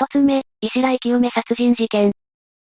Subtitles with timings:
[0.00, 2.12] 一つ目、石来清め殺人事件。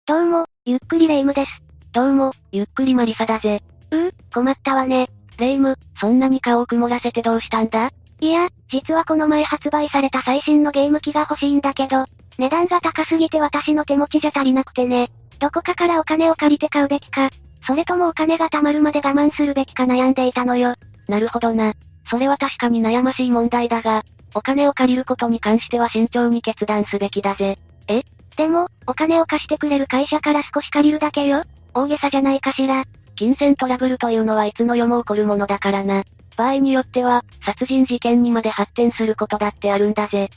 [0.04, 1.62] どうも、ゆっくりレ夢ムです。
[1.92, 3.62] どうも、ゆっくりマリサだぜ。
[3.92, 5.06] うー、困ったわね。
[5.38, 7.93] レ夢ム、そんなに顔を曇らせてどうしたんだ？
[8.19, 12.04] いや、実はこの前発売された最新のゲーム機が欲しいんだけど、
[12.37, 15.08] 値段が高すぎて私の手持ちじゃ足りなくてね。
[15.38, 17.30] どこかからお金を借りて買うべきか、
[17.65, 20.74] それともお金が貯まるまで我慢するべきか悩んでいたのよ。
[21.06, 21.74] なるほどな。
[22.10, 24.02] それは確かに悩ましい問題だが、
[24.34, 27.59] お金を借りることに関しては慎重に決断すべきだぜ。
[27.89, 28.02] え？
[28.37, 31.43] でも、お金を貸してくれる会社から少し借りるだけよ。
[31.75, 32.84] 大げさじゃないかしら。
[33.16, 36.05] 金銭トラブルというのはいつの世も起こるものだからな。
[36.37, 40.31] 場合によっては、殺人事件にまで発展することだってあるんだぜ。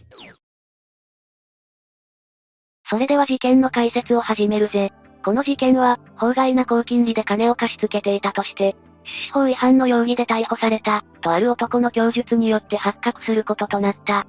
[2.89, 4.91] それでは事件の解説を始めるぜ。
[5.23, 14.25] この事件は、法外な高金利で金を貸し付けていたとして、司法違反の容疑で逮捕された、とある男の供述によって発覚することとなった。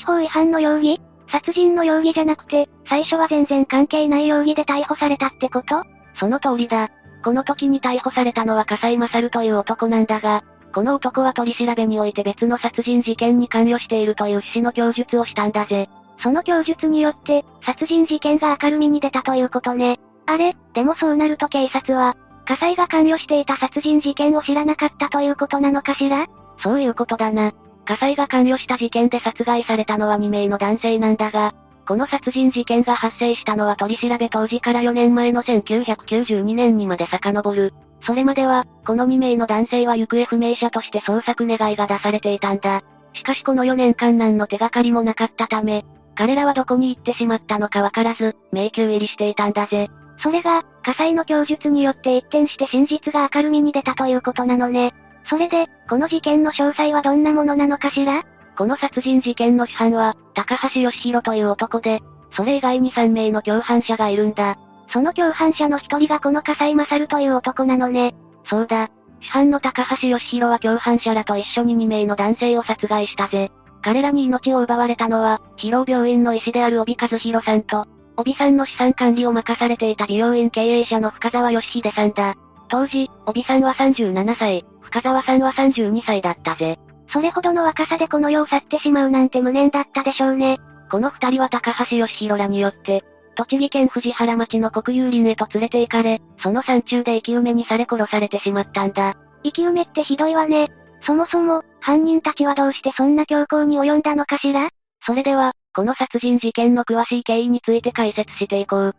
[0.00, 1.00] 司法違反の容疑？
[1.30, 5.82] 殺人の容疑じゃなくて、最初は全然関係ない容疑で逮捕されたってこと？
[6.18, 6.90] その通りだ。
[7.24, 15.88] この時に逮捕されたのは笠井勝という男なんだが、この男は取り調べにおいて別の殺人事件に関与しているという趣旨の供述をしたんだぜ。
[16.22, 19.98] その供述によって、殺人事件が明るみに出たということね。
[20.26, 26.26] あれ、でもそうなると警察は、火災が関与していた殺人事件を知らなかったということなのかしら？
[26.62, 27.52] そういうことだな。
[27.84, 31.54] 火災が関与した事件で殺害されたのは2名の男性なんだが、
[31.86, 37.74] この殺人事件が発生したのは取り調べ当時から4年前の1992年にまで遡る。
[38.02, 42.82] それまでは、この2名の男性は行方不明者として捜索願いが出されていたんだ。
[43.12, 49.88] しかしこの4年間何の手がかりもなかったため、彼らはどこに行ってしまったのかわからず、迷宮入りしていたんだぜ。
[50.18, 54.94] それが、火災の供述によって一転して真実が明るみに出たということなのね。
[55.28, 58.24] それで、この事件の詳細はどんなものなのかしら？
[58.56, 62.00] この殺人事件の主犯は、高橋義弘という男で、
[62.32, 64.56] それ以外に3名の共犯者がいるんだ。
[64.92, 68.14] その共犯者の一人がこの笠井勝という男なのね。
[68.44, 68.88] そうだ。
[69.20, 73.50] 主犯の高橋義弘は共犯者らと一緒に2名の男性を殺害したぜ。
[73.82, 82.34] 彼らに命を奪われたのは、疲労病院の医師である帯和弘さんと、帯さんの資産管理を任されていた美容院経営者の深沢義秀さんだ。
[82.68, 86.78] 当時、帯さんは37歳、深沢さんは32歳だったぜ。
[87.12, 90.58] それほどの若さでこの世を去ってしまうなんて無念だったでしょうね。
[90.90, 93.04] この二人は高橋義弘らによって、
[93.36, 99.14] 栃木県藤原町の国有林へと連れて行かれ、その山中で生き埋めにされ殺されてしまったんだ。
[99.44, 100.68] 生き埋めってひどいわね。
[101.02, 104.70] そもそも、犯人たちはどうしてそんな強行に及んだのかしら？
[105.04, 108.96] それでは、この殺人事件の詳しい経緯について解説していこう。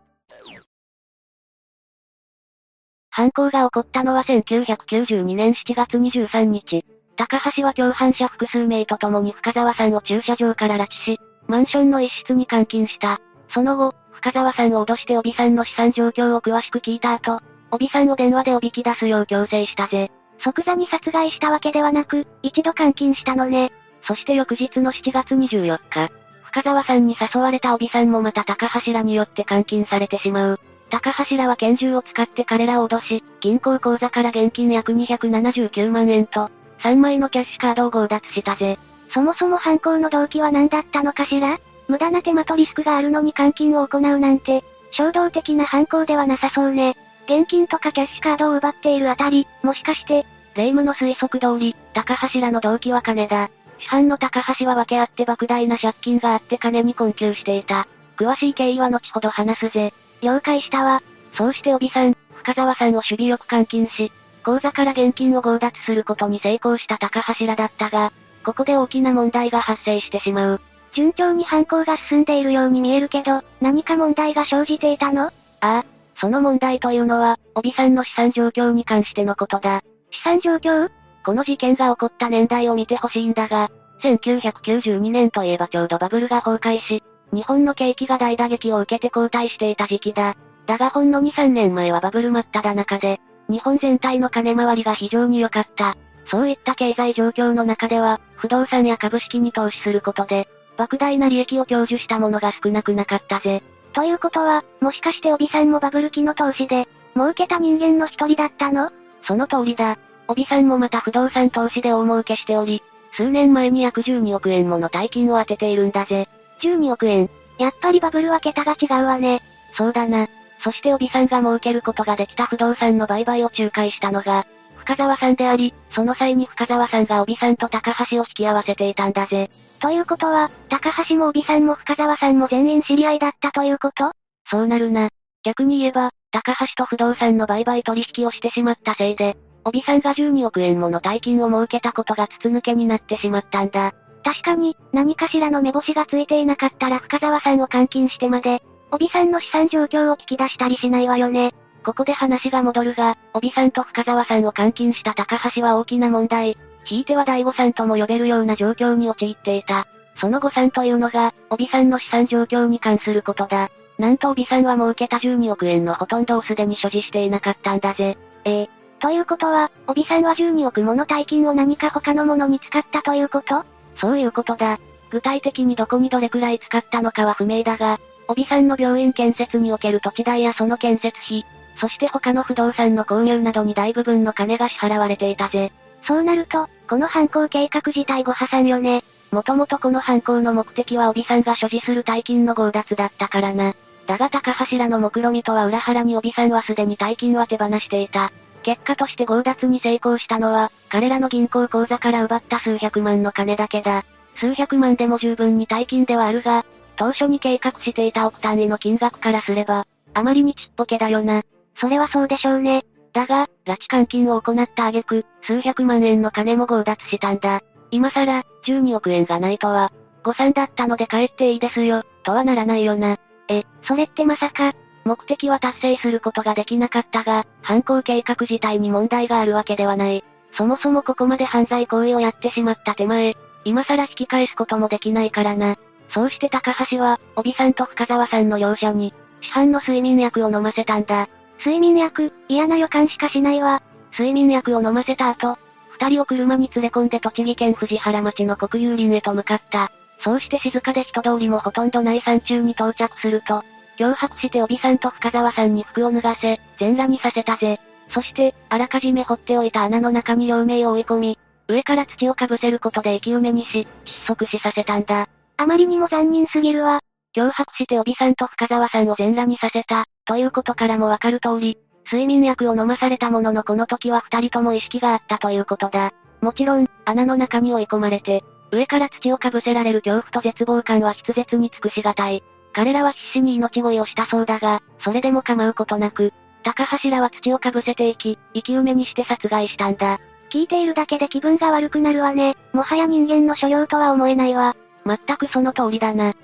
[3.09, 6.85] 犯行が起こったのは1992年7月23日。
[7.15, 13.19] 高橋は共犯者複数名と共に深沢さんを駐車場から拉致し、マンションの一室に監禁した。
[13.49, 20.11] その後、深沢さんを脅して帯さんの資産状況を詳しく聞いた後、帯さんを電話でおびき出すよう強制したぜ。
[20.43, 23.71] 即座に殺害したわけではなく、一度監禁したのね。
[24.03, 26.11] そして翌日の7月24日、
[26.47, 30.59] 深沢さんに誘われた帯さんもまた高柱によって監禁されてしまう。
[30.89, 36.49] 高柱は拳銃を使って彼らを脅し、銀行口座から現金約279万円と、
[36.79, 38.79] 3枚のキャッシュカードを強奪したぜ。
[39.13, 41.59] そもそも犯行の動機は何だったのかしら？
[41.87, 46.95] 無駄な手間とリスクがあるのに監禁を行うなんて、衝動的な犯行ではなさそうね。
[47.25, 50.25] 現金とかキャッシュカードを奪っているあたり、もしかして、
[50.55, 53.49] 霊夢の推測通り、高柱の動機は金だ。
[53.79, 57.87] 主犯の高橋は分け合って莫大な借金があって金に困窮していた。
[58.17, 59.93] 詳しい経緯は後ほど話すぜ。
[60.21, 61.03] 了解したわ。
[61.35, 64.11] そうして帯さん、深沢さんを守備よく監禁し、
[64.43, 68.11] 口座から現金を強奪することに成功した高柱だったが、
[68.43, 70.61] ここで大きな問題が発生してしまう。
[70.93, 75.25] 順調に犯行が進んでいるように見えるけど、何か問題が生じていたの？
[75.25, 75.85] ああ、
[76.15, 79.83] その問題というのは、帯さんの資産状況に関してのことだ。
[80.09, 80.89] 資産状況？
[81.27, 83.69] この事件が起こった年代を見てほしいんだが、
[84.01, 87.03] 1992年といえばちょうどバブルが崩壊し、
[87.33, 90.37] 日本の景気が大打撃を受けて後退していた時期だ。
[90.67, 93.19] だがほんの2、3年前はバブル真っ只中で、
[93.49, 95.97] 日本全体の金回りが非常に良かった。
[96.31, 100.47] そういった経済状況の中では、不動産や株式に投資することで、
[100.77, 103.63] 莫大な利益を享受したものが少なくなかったぜ。
[103.91, 108.91] ということは、もしかして帯さんもバブル期の投資で、儲けた人間の一人だったの？
[109.23, 109.97] その通りだ。
[110.27, 112.83] 帯さんもまた不動産投資で大儲けしており、
[113.13, 116.27] 数年前に約12億円もの大金を当てているんだぜ。
[116.61, 119.41] 12億円やっぱりバブルは桁が違うわね。
[119.75, 120.27] そうだな。
[120.63, 124.45] そして帯さんが儲けることができた不動産の売買を仲介したのが、
[124.75, 129.49] 深沢さんであり、その際に深沢さんが帯さんと高橋を引き合わせていたんだぜ。
[129.79, 134.11] ということは、高橋も帯さんも深沢さんも全員知り合いだったということ？
[134.49, 135.09] そうなるな。
[135.43, 143.93] 逆に言えば、高橋と不動産の売買取引をしてしまったせいで、帯さんが12億円もの大金を設けたことが筒抜けになってしまったんだ。
[144.23, 151.53] 確かに、何かしらの目星がついていなかったら深沢さんを監禁してまで、帯さんの資産状況を聞き出したりしないわよね。
[151.83, 156.57] ここで話が戻るが、帯さんと深沢さんを監禁した高橋は大きな問題。
[156.85, 159.85] ひいては大悟さんとも呼べるような状況に陥っていた。
[160.21, 163.69] その誤算というのが、帯さんの資産状況に関することだ。
[163.99, 168.17] なんと帯さんは儲けた12億円のほとんどをすでに所持していなかったんだぜ。
[168.45, 168.76] ええ。
[168.99, 173.63] ということは、帯さんは12億もの大金を何か他のものに使ったということ？
[173.99, 174.79] そういうことだ。
[175.09, 181.45] 具体的にどこにどれくらい使ったのかは不明だが、帯さんの病院建設における土地代やその建設費、
[181.79, 185.71] そして他の不動産の購入などに大部分の金が支払われていたぜ。
[186.05, 189.03] そうなると、この犯行計画自体ご破産よね。
[189.31, 193.75] もともとこの犯行の目的は帯さんが所持する大金の強奪だったからな。
[194.07, 198.31] だが高柱の目論見とは裏腹に帯さんはすでに大金は手放していた。
[198.67, 204.03] 結果として強奪に成功したのは、彼らの銀行口座から奪った数百万の金だけだ。
[204.35, 206.65] 数百万でも十分に大金ではあるが、
[206.97, 211.43] 当初に計画していた億単位の金額からすれば、あまりにちっぽけだよな。
[211.79, 212.83] それはそうでしょうね。
[213.13, 217.61] だが、拉致監禁を行った挙句、数百万円の金も強奪したんだ。
[217.91, 219.93] 今さら、12億円がないとは、
[220.23, 223.15] 誤算だったので帰っていいですよ、とはならないよな。
[223.47, 224.73] え、それってまさか、
[225.07, 230.23] 目的は達成することができなかったが、犯行計画自体に問題があるわけではない。
[230.55, 235.77] そもそもここまで犯罪行為をやってしまった手前、今更引き返すこともできないからな。
[236.09, 241.27] そうして高橋は、帯さんと深沢さんの両者に、市販の睡眠薬を飲ませたんだ。
[241.59, 243.81] 睡眠薬、嫌な予感しかしないわ。
[244.11, 245.57] 睡眠薬を飲ませた後、
[245.99, 249.91] 二人を車に連れ込んで栃木県藤原町の国有林へと向かった。
[250.23, 253.63] そうして静かで人通りもほとんどない山中に到着すると、
[253.97, 257.79] 脅迫して帯さんと深沢さんに服を脱がせ、全裸にさせたぜ。
[258.13, 265.27] そして、あらかじめ掘っておいた穴の中に両名を追い込み、上から土をかぶせることで生き埋めにし、窒息死させたんだ。
[265.57, 267.01] あまりにも残忍すぎるわ。
[267.35, 276.13] 脅迫して帯さんと深沢さんを全裸にさせた、ということからもわかる通り、睡眠薬を飲まされたもののこの時は二人とも意識があったということだ。
[276.41, 282.43] もちろん、穴の中に追い込まれて、上から土をかぶせられる恐怖と絶望感は筆舌に尽くしがたい。
[282.77, 286.31] 彼らは必死に命乞いをしたそうだが、それでも構うことなく、
[286.63, 290.19] 高柱は土をかぶせていき、生き埋めにして殺害したんだ。
[290.51, 292.55] 聞いているだけで気分が悪くなるわね。
[292.73, 294.75] もはや人間の所領とは思えないわ。
[295.07, 296.35] 全くその通りだな。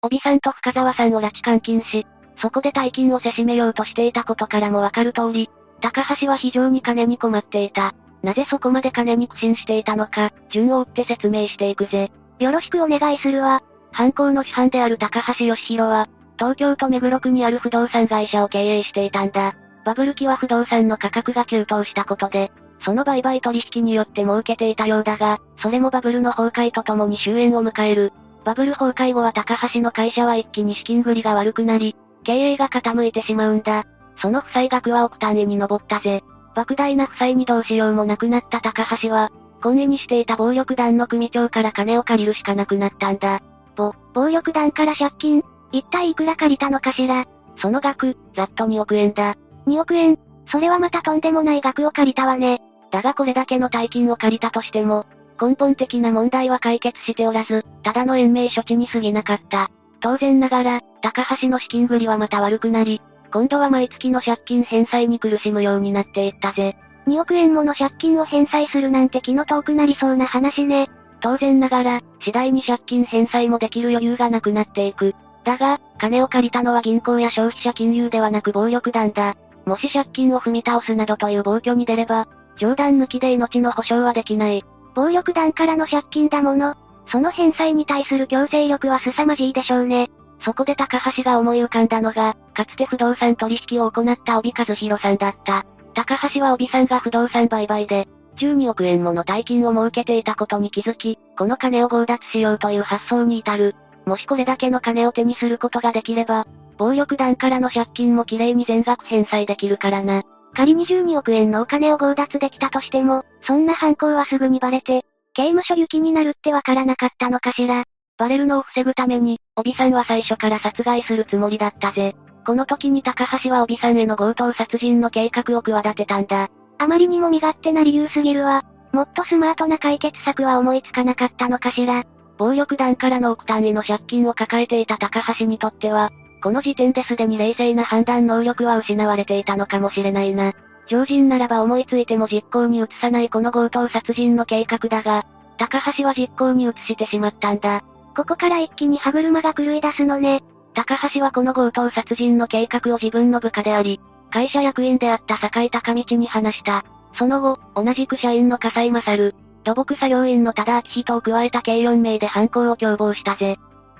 [0.00, 2.06] 帯さんと深沢さんを拉致監禁し、
[2.40, 5.50] そこで大金をせしめようとしていたことからもわかる通り、
[5.82, 7.94] 高橋は非常に金に困っていた。
[8.22, 12.10] なぜそこまで金に苦心していたのか、順を追って説明していくぜ。
[12.38, 13.62] よろしくお願いするわ。
[13.92, 16.08] 犯行の主犯である高橋義弘は、
[16.38, 19.54] 東京都目黒区にある不動産会社を経営していたんだ。
[19.84, 22.52] バブル期は不動産の価格が急騰したことで、
[22.84, 28.12] その売買取引によって儲けていたようだが、それもバブルの崩壊とともに終焉を迎える。
[28.44, 33.84] バブル崩壊後は高橋の会社は一気に資金繰りが悪くなり、経営が傾いてしまうんだ。
[34.20, 36.22] その負債額は億単位に上ったぜ。
[36.54, 43.40] 莫大な負債にどうしようもなくなった高橋は、懇意にしていた暴力団の組長から金を借りるしかなくなったんだ。
[43.76, 45.42] ぼ、暴力団から借金？
[45.72, 47.26] 一体いくら借りたのかしら？
[47.60, 49.36] その額、ざっと2億円だ。
[49.66, 50.18] 2億円？
[50.50, 52.60] それはまたとんでもない額を借りたわね。
[52.90, 55.06] だがこれだけの大金を借りたとしても、
[55.40, 59.70] 根本的な問題は解決しておらず、ただの延命処置に過ぎなかった。
[60.00, 63.00] 当然ながら、高橋の資金繰りはまた悪くなり、
[63.32, 66.76] 今度は毎月の借金返済に苦しむようになっていったぜ。
[67.08, 70.88] 2億円もの借金を返済するなんて気の遠くなりそうな話ね。
[71.20, 75.14] 当然ながら、次第に借金返済もできる余裕がなくなっていく。
[75.44, 79.36] だが、金を借りたのは銀行や消費者金融ではなく暴力団だ。
[79.64, 84.62] もし借金を踏み倒すなどという暴挙に出れば、冗談抜きで命の保証はできない。
[84.94, 86.74] 暴力団からの借金だもの。
[87.10, 90.10] その返済に対する強制力は凄まじいでしょうね。
[90.40, 95.64] そこで高橋が思い浮かんだのが、かつて不動産取引を行った帯和弘さんだった。
[95.98, 103.74] 高橋は帯さんが不動産売買で、12億円もの大金を設けていたことに気づき、この金を強奪しようという発想に至る。
[104.06, 106.44] もしこれだけの金を手にすることができれば、
[106.76, 110.22] 暴力団からの借金もきれいに全額返済できるからな。
[110.54, 117.82] 仮に12億円のお金を強奪できたとしても、そんな犯行はすぐにバレて、刑務所行きになるってわからなかったのかしら。
[118.18, 122.14] バレるのを防ぐために、帯さんは最初から殺害するつもりだったぜ。
[122.48, 126.48] この時に高橋は帯さんへの強盗殺人の計画を企てたんだ。
[126.78, 128.64] あまりにも身勝手な理由すぎるわ。
[128.90, 132.04] もっとスマートな解決策は思いつかなかったのかしら。
[132.38, 136.10] 暴力団からの億単位の借金を抱えていた高橋にとっては、
[136.42, 140.54] この時点ですでに冷静な判断能力は失われていたのかもしれないな。
[140.86, 145.26] 常人ならば思いついても実行に移さないこの強盗殺人の計画だが、
[145.58, 147.84] 高橋は実行に移してしまったんだ。
[148.16, 150.42] ここから一気に歯車が狂い出すのね。
[150.78, 156.84] 高橋はこの強盗殺人の計画を自分の部下であり、会社役員であった坂井高道に話した。
[157.18, 163.56] その後、同じく社員の笠井勝、土木作業員の多田明人を加えた計4名で犯行を共謀したぜ。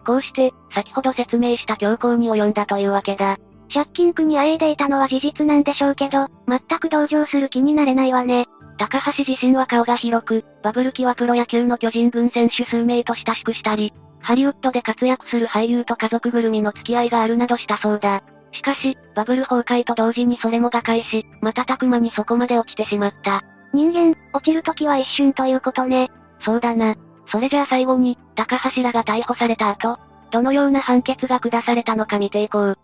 [0.07, 3.39] こうして、先ほど説明した強行に及んだというわけだ。
[3.75, 8.47] 借金区にあえいでいたのは事実なんでしょうけど、全く同情する気になれないわね。
[8.79, 18.23] 高橋自身は顔が広く、バブル期はプロ野球の巨人軍選手数名と親しくしたり、ハリウッドで活躍する俳優と家族ぐるみの付き合いがあるなどしたそうだ。
[18.53, 23.43] しかし、バブル崩壊と同時にそれも瓦解し、瞬く間にそこまで落ちてしまった。
[23.73, 26.11] 人間、落ちるときは一瞬ということね。
[26.41, 26.97] そうだな。
[27.27, 29.97] それじゃあ最後に、高橋らが逮捕された後、
[30.31, 32.79] どのような判決が下されたのか見ていこう。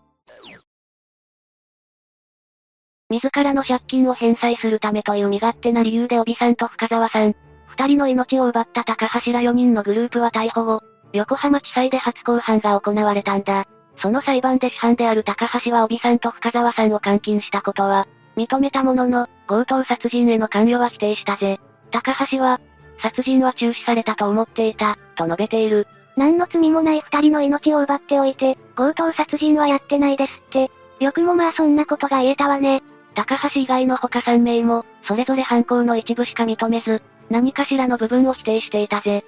[3.09, 7.35] 自らの借金を返済するためという身勝手な理由で帯さんと深沢さん、
[7.67, 10.81] 二人の命を奪った高橋ら4人のグループは逮捕後、
[11.15, 13.65] 横浜地裁で初公判が行われたんだ。
[13.97, 21.59] その裁判で主犯である高橋は帯さんと深沢さんを監禁したことは、認めたものの、強盗殺人への関与は否定したぜ。
[21.91, 22.59] 高橋は、
[23.01, 25.87] 殺人は中止されたと思っていた、と述べている。
[26.17, 30.71] 何の罪もない二人の命を奪っておいて、強盗殺人はやってないですって。
[30.99, 32.83] よくもまあそんなことが言えたわね。
[33.15, 39.25] 高橋以外の他3名も、それぞれ犯行の一部しか認めず、何かしらの部分を否定していたぜ。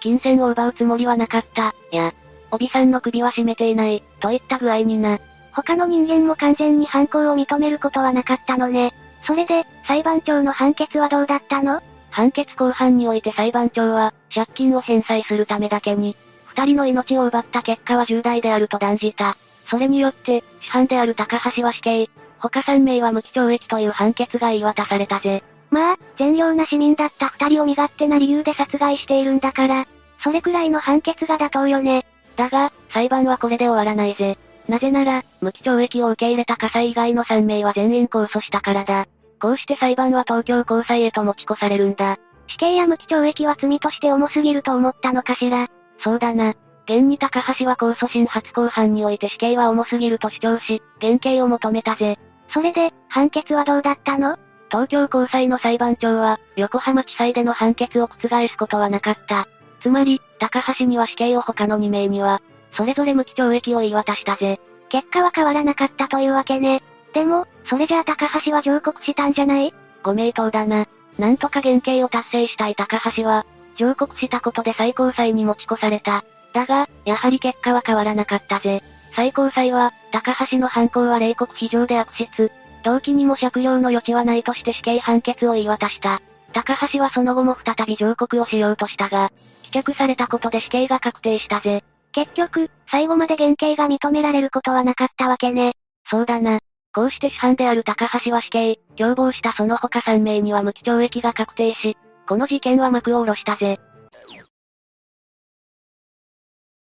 [0.00, 2.12] 金銭を奪うつもりはなかった、や、
[2.50, 5.18] 帯さんの首は絞めていない、といった具合にな。
[5.52, 8.92] 他の人間も完全に犯行を認めることはなかったのね。
[9.26, 11.82] それで、裁判長の判決はどうだったの？
[12.10, 16.16] 判決公判において裁判長は、借金を返済するためだけに、
[16.46, 19.36] 二人の命を奪った結果は重大であると断じた。
[19.68, 25.44] それによって、主犯である高橋は死刑、他三名は無期懲役という判決が言い渡されたぜ。
[25.70, 29.86] まあ、善良な市民だった二人を身勝手な理由で殺害しているんだから、
[30.22, 32.06] それくらいの判決が妥当よね。
[32.36, 34.38] だが、裁判はこれで終わらないぜ。
[34.68, 39.06] なぜなら、無期懲役を受け入れた火災以外の3名は全員控訴したからだ。
[39.40, 42.18] こうして裁判は東京高裁へと持ち越されるんだ。
[42.46, 45.68] 死刑や無期懲役は罪として重すぎると思ったのかしら。
[45.98, 46.54] そうだな。
[46.84, 52.18] 現に高橋は控訴審初公判において死刑は重すぎると主張し、減刑を求めたぜ。
[52.52, 54.36] それで、判決はどうだったの
[54.70, 59.48] 東京高裁の裁判長は、横浜地裁での判決を覆すことはなかった。
[59.82, 62.40] つまり、高橋には死刑を他の2名には、
[62.76, 64.60] それぞれ無期懲役を言い渡したぜ。
[64.88, 66.82] 結果は変わらなかったというわけね。
[67.12, 69.74] でも、それじゃあ高橋は上告したんじゃない？
[70.02, 70.86] ご名答だな。
[71.18, 73.46] なんとか減刑を達成したい高橋は、
[73.76, 76.24] 上告したことで最高裁に持ち越された。
[76.52, 78.82] だが、やはり結果は変わらなかったぜ。
[79.16, 82.52] 最高裁は、高橋の犯行は冷酷非常で悪質。
[82.82, 86.20] 動機にも借用の余地はないとして死刑判決を言い渡した。
[86.52, 89.30] 高橋はその後も再び上告をしようとしたが、
[89.64, 91.84] 棄却されたことで死刑が確定したぜ。
[92.12, 95.74] 結局、最後まで減刑が認められることはなかったわけね。
[96.10, 96.58] そうだな。
[96.92, 101.96] こうして主犯である高橋は死刑、共謀したその他3名には無期懲役が確定し、
[102.28, 103.78] この事件は幕を下ろしたぜ。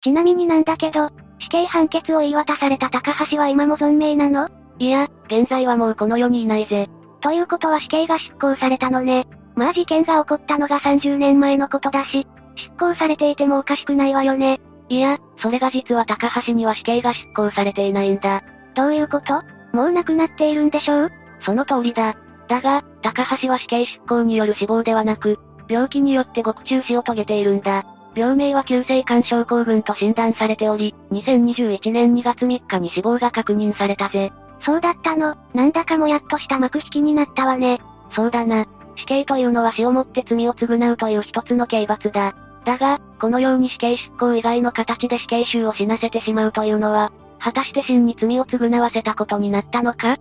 [0.04, 4.50] ちなみになんだけど、死刑判決を言い渡された高橋は今も存命なの？
[4.77, 6.89] いや、現在はもうこの世にいないぜ。
[7.22, 9.27] ということは死刑が執行されたのね。
[9.55, 14.60] まあ事件が起こったのが30年前のことだし、執行されていてもおかしくないわよね。
[14.89, 18.44] いや、それが実は高橋には死刑が執行されていないんだ。
[18.75, 19.41] どういうこと？
[19.74, 21.12] もう亡くなっているんでしょう？
[21.41, 22.15] その通りだ。
[22.48, 27.86] だが、高橋は死刑執行による死亡ではなく、病気によって獄中死を遂げているんだ。
[28.15, 34.32] 病名は急性肝症候群と診断されており、2021年2月3日に死亡が確認されたぜ。
[34.65, 37.79] そうだったの、なんだかもやっとした幕引きになったわね。
[38.15, 38.65] そうだな。
[38.95, 42.34] 死刑というのは死をもって罪を償うという一つの刑罰だ。
[42.65, 50.17] だが、このように死刑執行以外の形で死刑囚を死なせてしまうというのは、果たして真に罪を償わせたことになったのか？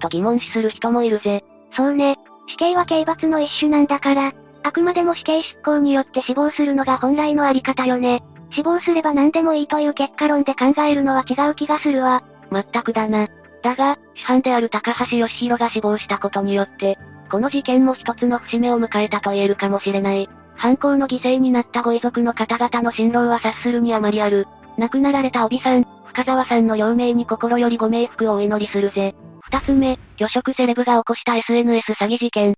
[0.00, 1.44] と疑問視する人もいるぜ。
[1.76, 2.16] そうね。
[2.48, 4.32] 死刑は刑罰の一種なんだから、
[4.64, 8.24] あくまでも死刑執行によって死亡するのが本来のあり方よね。
[8.50, 12.24] 死亡すれば何でもいいという結果論で考えるのは違う気がするわ。
[12.50, 13.28] まったくだな。
[13.66, 16.96] だが、主犯である高橋義弘が死亡したことによって、
[17.28, 20.28] この事件も一つの節目を迎えたと言えるかもしれない。
[20.54, 24.46] 犯行の犠牲になったご遺族の方々の辛労は察するにあまりある。
[24.78, 29.16] 亡くなられた帯さん、深沢さんの両名に心よりご冥福をお祈りするぜ。
[29.40, 32.54] 二つ目、魚食セレブが起こした SNS 詐欺事件。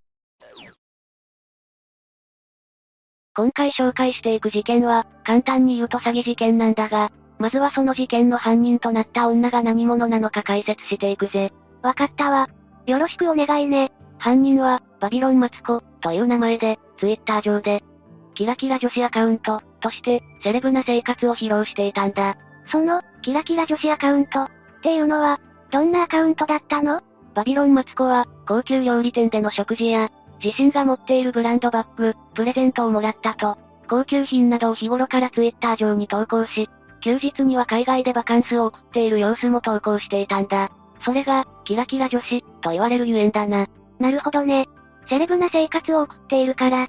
[3.34, 11.52] 今回紹介していく事件は、簡単に言うと詐欺事件なんだが、まずはその事件の犯人となった女が何者なのか解説していくぜ。
[11.82, 12.48] わかったわ。
[12.86, 13.92] よろしくお願いね。
[14.18, 17.84] 犯人は、バビロンマツコ、という名前で、ツイッター上で、
[18.34, 22.36] キラキラ女子アカウント、として、セレブな生活を披露していたんだ。
[22.70, 24.48] その、キラキラ女子アカウント、っ
[24.82, 25.38] ていうのは、
[25.70, 27.02] どんなアカウントだったの？
[27.34, 30.10] バビロンマツコは、高級料理店での食事や、
[30.42, 33.56] 自身が持っているブランドバッグ、プレゼントをもらったと、
[33.88, 36.68] 高級品などを日頃からツイッター上に投稿し、
[37.00, 40.70] 休日には海外でバカンスを送っている様子も投稿していたんだ。
[41.04, 43.66] それが、キラキラ女子、と言われるゆえんだな。
[43.98, 44.66] なるほどね。
[45.08, 46.88] セレブな生活を送っているから、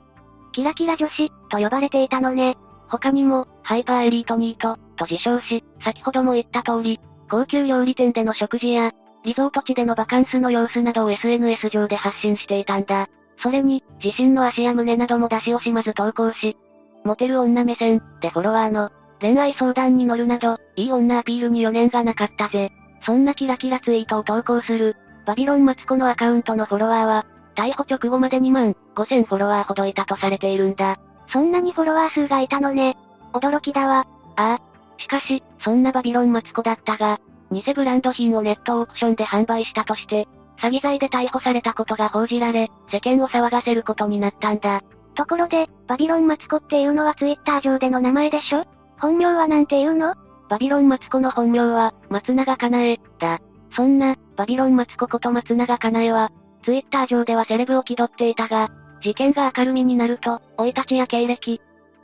[0.51, 2.57] キラキラ女子、と呼ばれていたのね。
[2.87, 6.99] 他にも、ハイパーエリートニート、と自称し、先ほども言った通り、
[7.29, 8.91] 高級料理店での食事や、
[9.23, 13.07] リゾート地でのバカンスの様子などを SNS 上で発信していたんだ。
[13.41, 16.57] それに、自身の足や胸なども出し惜しまず投稿し、
[17.05, 22.71] モテる女目線、でフォロワーの、恋愛相談に乗るなど、いい女アピールに余念がなかったぜ。
[23.05, 24.95] そんなキラキラツイートを投稿する、
[25.25, 30.97] バビロンマツコのアカウントのフォロワーは、逮捕直後まで2万5000フォロワーほどいたとされているんだ。
[31.31, 32.95] そんなにフォロワー数がいたのね。
[33.33, 34.07] 驚きだわ。
[34.37, 34.59] ああ。
[34.97, 37.19] しかし、そんなバビロンマツコだったが、
[37.51, 40.27] 偽ブランド品をネットオークションで販売したとして、
[40.59, 44.81] 詐欺罪で逮捕されたことが報じられ、世間を騒がせることになったんだ。
[45.15, 48.65] ところで、バビロンマツコっていうのはツイッター上での名前でしょ？
[48.99, 50.13] 本名はなんていうの？
[50.49, 53.39] バビロンマツコの本名は、松永かなえ、だ。
[53.75, 56.31] そんな、バビロンマツコこと松永かなえは、
[56.63, 58.69] ツイッター上ではセレブを気取っていたが、
[59.01, 61.61] 事件が明るみになると、生い立ちや経歴、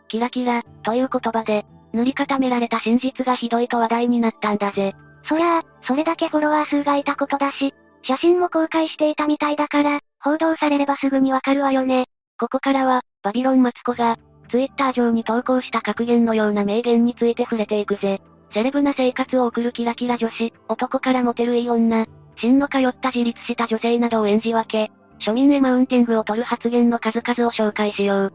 [0.08, 4.94] キラキラ、という言葉で、塗り固められた真実がひどいと話題になったんだぜ。
[5.28, 7.74] そりゃあ、それだけフォロワー数がいたことだし、
[8.04, 12.06] 写真も公開していたみたいだから、報道されればすぐにわかるわよね。
[12.40, 14.18] ここからは、バビロンマツコが、
[14.50, 18.22] ツイッター上に投稿した格言のような名言について触れていくぜ。
[18.54, 22.06] セレブな生活を送るキラキラ女子、男からモテるいい女、
[22.38, 28.34] 真の通った自立した女性などを演じ分け、庶民へマウンティングを取る発言の数々を紹介しよう。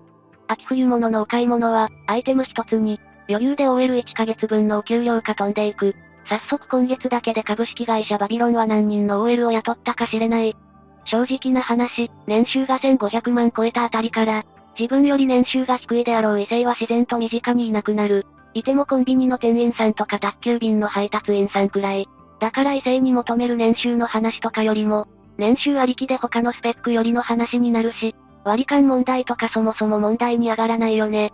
[0.49, 5.95] 秋冬物のお買い物は、アイテム一つに、余裕で OL1 ヶ月分のお給料か飛んでいく。
[6.29, 10.57] 早速今月だけで株式会社バビロンは何人の OL を雇ったか知れない。
[11.05, 14.45] 正直な話、年収が1500万超えたあたりから、
[14.79, 18.27] 自分より年収が低いであろう異性は自然と身近にいなくなる。
[18.55, 22.09] いてもコンビニの店員さんとか宅急便の配達員さんくらい。
[22.41, 25.07] だから異性に求める年収の話とかよりも、
[25.37, 31.33] 年収ありきで他のスペックよりの話になるし、割り勘問題とかそもそも問題に上がらないよね。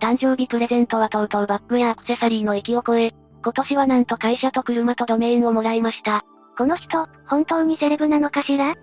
[0.00, 6.24] 誕生日プレゼントはとうとうバッグやアクセサリーの域を超え、今年はなんと会社と車とドメインをもらいました。
[6.56, 8.74] この人、本当にセレブなのかしら？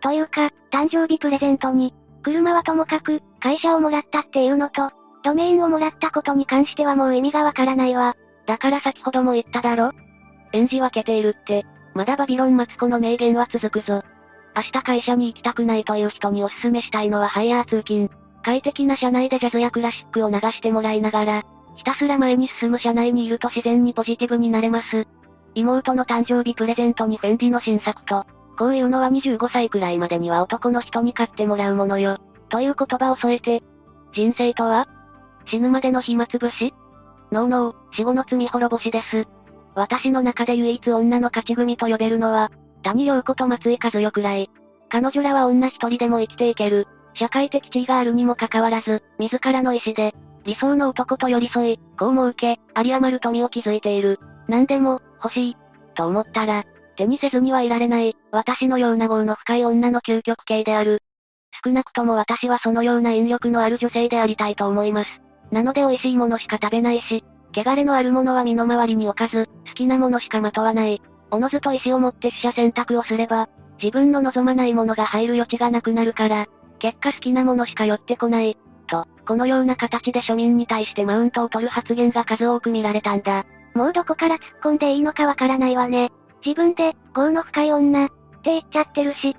[0.00, 4.90] というか、誕生日プレゼントに、車はともかく、会社をもらったっていうのと、
[5.22, 8.16] ドメインをもらったことに関してはもう意味がわからないわ。
[8.46, 9.92] だから先ほども言っただろ
[10.52, 14.02] 演じ分けているって、まだバビロンマツコの名言は続くぞ。
[14.56, 18.10] 明日会社に行きたくないという人におすすめしたいのはハイヤー通勤。
[18.42, 21.42] 快適な車内でジャズやクラシックを流してもらいながら、
[21.76, 25.06] ひたすら前に進む車内にいると自然にポジティブになれます。
[25.54, 28.24] 妹の誕生日プレゼントにフェンディの新作と、
[28.60, 32.18] こういうのは25歳くらいまでには男の人に買ってもらうものよ。
[32.50, 33.62] という言葉を添えて、
[34.12, 34.86] 人生とは？
[35.46, 36.74] 死ぬまでの暇つぶし？
[37.32, 39.26] ノーノー、死後の罪滅ぼしです。
[39.74, 42.50] 私の中で唯一女の勝ち組と呼べるのは、
[42.82, 44.50] 谷陽子と松井和代くらい。
[44.90, 46.86] 彼女らは女一人でも生きていける。
[47.14, 50.12] 社会的地位があるにもかかわらず、自らの意志で、
[50.44, 54.20] 理想の男と寄り添い、こうも受け、有り余る富を築いている。
[54.48, 55.56] 何でも、欲しい、
[55.94, 56.66] と思ったら、
[57.00, 61.02] 手にせずにはいられない、私のような業の深い女の究極系である。
[61.64, 65.22] 少なくとも私はそのような引力のある女性でありたいと思います。
[65.50, 67.24] なので美味しいものしか食べないし、
[67.56, 71.00] 汚れのあるものは身の回りに置かず、好きなものしかまとわない。
[71.30, 73.48] おのずと意志を持って取捨選択をすれば、
[73.82, 76.48] 自分の望まないものが入る余地がなくなるから、
[76.80, 78.58] 結果好きなものしか寄ってこない。
[78.88, 83.46] と、このような形で庶民に対してマウントを取る発言が数多く見られたんだ。
[83.74, 86.12] もうどこから突っ込んでいいのかわからないわね。
[86.44, 89.36] 自分で、業の深い女、って言っちゃってるし。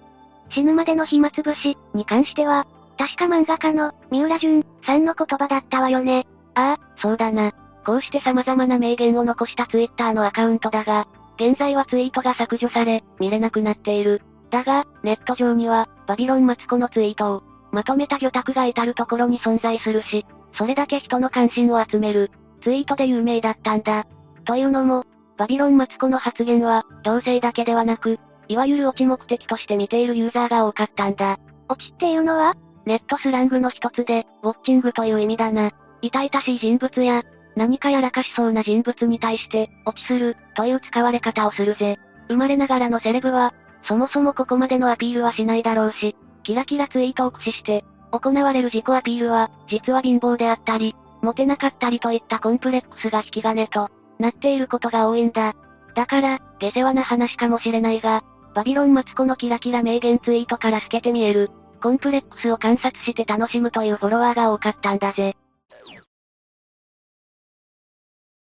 [0.52, 6.28] 死ぬまでの暇つぶし、に関しては、確か漫画家の、三浦淳、さんの言葉だったわよね。
[6.56, 7.52] ああ、そうだな。
[7.86, 14.22] こうして様々な名言を残したツイッターのアカウントだが、現在はツイートが削除され、見れなくなっている。
[14.52, 22.30] だが、ネット上には、バビロンマツコのツイートを、まとめた魚拓が至るところに存在するし、それだけ人の関心を集める、
[22.62, 24.06] ツイートで有名だったんだ。
[24.46, 25.06] というのも、
[25.42, 31.40] バビロンマツコの発言は、同性だけではなく、いわゆるオチ目的として見ているユーザーが多かったんだ。
[31.68, 32.54] オチっていうのは？
[32.86, 35.72] ネットスラングの一つで、ウォッチングという意味だな。
[36.04, 37.24] 痛々しい人物や、
[37.56, 41.98] 何かやらかしそうな人物に対して、落ちする、という使われ方をするぜ。
[42.28, 53.90] 生まれながらのセレブは、そもそもここまでのアピールはしないだろうし、キラキラツイートを駆使して、行われる自己アピールは、実は貧乏であったり、モテなかったりといったコンプレックスが引き金と、
[54.22, 55.56] なっていることが多いんだ。
[55.96, 61.50] だから、下世話な話かもしれないが、バビロンマツコのキラキラ名言ツイートから透けて見える、
[61.82, 65.36] コンプレックスを観察して楽しむというフォロワーが多かったんだぜ。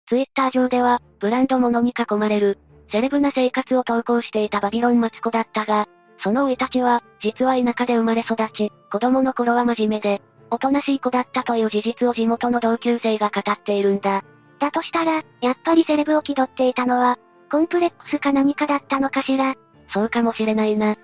[0.08, 2.60] ツイッター上では、ブランド物に囲まれる、
[2.92, 5.88] セレブな生活を投稿していたバビロンマツコだったが、
[6.20, 10.22] その生い立ちは、実は田舎で生まれ育ち、子供の頃は真面目で、
[10.52, 14.24] おとなしい子だったという事実を地元の同級生が語っているんだ。
[14.64, 17.20] だとしたら、やっぱりセレブを気取っていたのは、
[17.52, 19.56] コンプレックスか何かだったのかしら？
[19.94, 20.96] そうかもしれないな。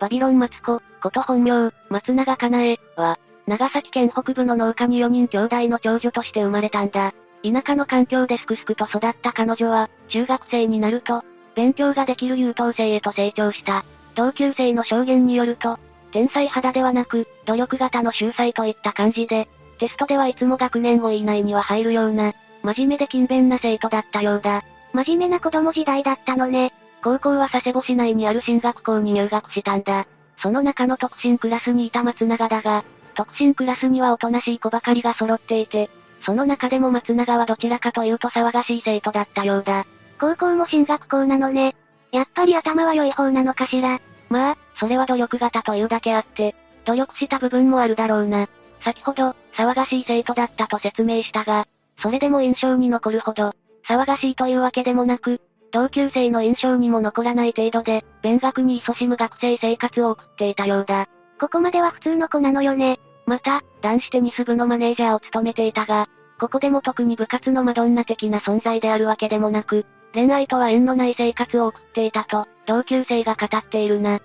[0.00, 7.12] バビロンマツコ、こと本名、松永かなえ、は、長崎県北部の農家に4人兄弟の長女として生まれたんだ。
[7.44, 11.22] 田舎の環境ですくすくと育った彼女は、中学生になると、
[11.54, 13.84] 勉強ができる優等生へと成長した。
[14.14, 15.78] 同級生の証言によると、
[16.12, 19.48] 天才肌ではなく、努力型の秀才といった感じで、
[19.78, 24.62] テストではいつも学年5位以内には入るような、真面目で勤勉な生徒だったようだ。
[24.92, 26.72] 真面目な子供時代だったのね。
[27.02, 30.06] 高校は佐世保市内にある進学校に入学したんだ。
[30.38, 35.90] その中の特進クラスにいた松永だが、特進クラスにはおとなしい子ばかりが揃っていて、
[36.24, 39.86] その中でも松永はどちらかというと騒がしい生徒だったようだ。
[40.20, 41.74] 高校も進学校なのね。
[42.12, 44.00] やっぱり頭は良い方なのかしら。
[44.28, 48.48] まあ、それは努力型というだけあって、努力した部分もあるだろうな。
[48.84, 51.66] 先ほど、騒がしい生徒だったと説明したが、
[52.02, 53.54] それでも印象に残るほど、
[53.88, 55.40] 騒がしいというわけでもなく、
[55.72, 61.08] 同級生の印象にも残らない程度で、勉学に勤しむ学生生活を送っていたようだ。
[61.40, 63.00] ここまでは普通の子なのよね。
[63.26, 74.20] また、男子テニス部のマネージャーを務めていたが、ここでも特に部活のマドンナ的な存在であるわけでもなく、恋愛とは縁のない生活を送っていたと、同級生が語っているな。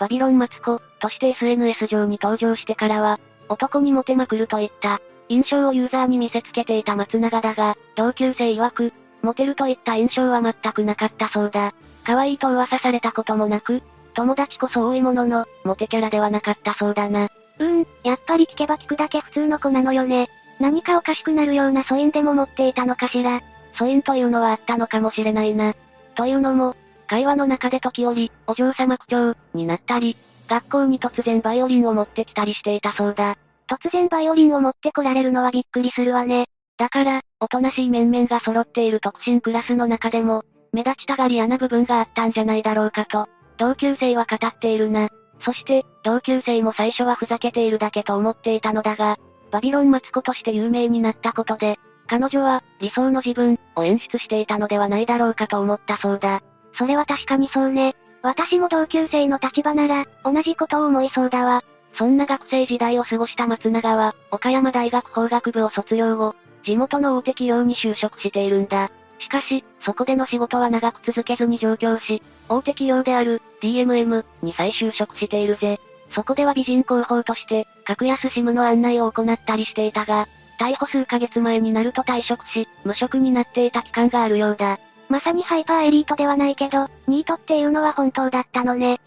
[0.00, 11.74] バビロンマツコ、として SNS 上に登場してからは、男にモテまくるといった、印象をユーザーに見せつけていた松永だが、同級生曰く、モテるといった印象は全くなかったそうだ。
[12.04, 13.82] 可愛いと噂されたこともなく、
[14.14, 17.28] 友達こそ多いものの、モテキャラではなかったそうだな。
[17.58, 20.28] うーん、やっぱり聞けば聞くだけ普通の子なのよね。
[20.60, 23.40] 何かおかしくなるような素因でも持っていたのかしら。
[23.76, 25.74] 素因というのはあったのかもしれないな。
[26.14, 26.74] というのも、
[27.06, 30.16] 会話の中で時折、お嬢様口調、になったり、
[30.48, 33.36] 学校に突然バイオリンを持ってきたりしていたそうだ。
[33.68, 36.46] 突然バイオリンを持ってこられるのはびっくりするわね。
[36.78, 43.28] だから、おとなしい面々が揃っている特進クラスの中でも、目立ちたがり屋な部分があったんじゃないだろうかと、
[43.58, 45.08] 同級生は語っているな。
[45.40, 49.18] そして、同級生も最初はふざけているだけと思っていたのだが、
[49.50, 56.40] バビロンマツコとして有名になったことで、彼女は、理想の自分、を演出していたのではないだろうかと思ったそうだ。
[56.74, 57.94] それは確かにそうね。
[58.22, 61.62] 私も同級生の立場なら、同じことを思いそうだわ。
[61.98, 68.90] そんな学生時代を過ごした松永は、岡山大学法学部を卒業後、地元の大手企業に就職しているんだ。
[69.18, 75.80] しかし、そこでの仕事は長く続けずに上京し、大手企業である、DMM に再就職しているぜ。
[76.14, 80.28] そこでは美人広報として、格安シムの案内を行ったりしていたが、
[80.60, 84.78] 逮捕数ヶ月前になると退職し、無職になっていた期間があるようだ。
[85.08, 89.00] まさにハイパーエリートではないけど、ニートっていうのは本当だったのね。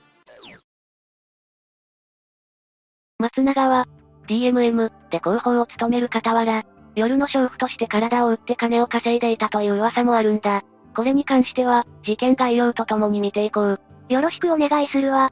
[3.21, 3.87] 松永は、
[4.27, 10.63] DMM で広報を務める傍ら、夜の娼婦として体を売って金を稼いでいたという噂もあるんだ。
[10.95, 13.79] これに関しては、事件概要とともに見ていこう。
[14.09, 15.31] よろしくお願いするわ。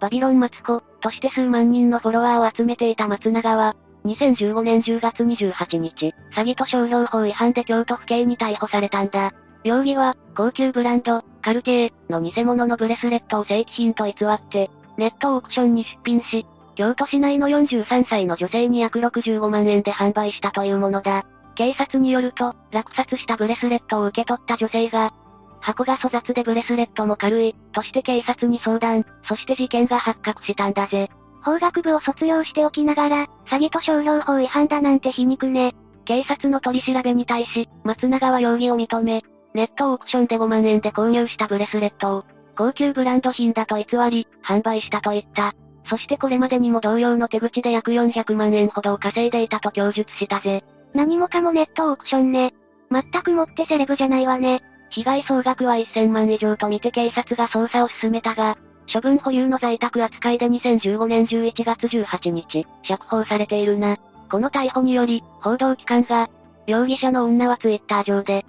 [0.00, 9.32] バビロンマツコ、として数万人のフォロワーを集めていた松永は、2015年10月28日、詐欺と商標法違反で京都府警に逮捕されたんだ。
[9.62, 21.26] 容疑は、高級ブランド、カルティエの偽物のブレスレットを正規品と偽って、ネットオークションに出品し、京都市内の43歳の女性に約65万円で販売したというものだ。
[21.54, 25.12] 警察によると、落札したブレスレットを受け取った女性が、
[25.60, 31.08] 箱が粗雑でブレスレットも軽い、として警察に相談、そして事件が発覚したんだぜ。
[31.42, 35.74] 法学部を卒業しておきながら、詐欺と商標法違反だなんて皮肉ね。
[36.04, 39.22] 警察の取り調べに対し、松永は容疑を認め、
[39.54, 45.54] ネットオークションで5万円で購入したブレスレットを、高級ブランド品だと偽り、販売したと言った。
[45.88, 50.64] そしてこれまでにも同様の手口で約400万円ほどを稼いでいたと供述したぜ。
[50.94, 52.54] 何もかもネットオークションね。
[52.90, 54.62] 全くもってセレブじゃないわね。
[54.90, 58.56] 被害総額は1000万以上と見て警察が捜査を進めたが、
[58.92, 63.96] 処分保留の在宅扱いで2015年11月18日、釈放されているな。
[64.30, 66.28] この逮捕により、報道機関が、
[66.66, 68.44] 容疑者の女はツイッター上で、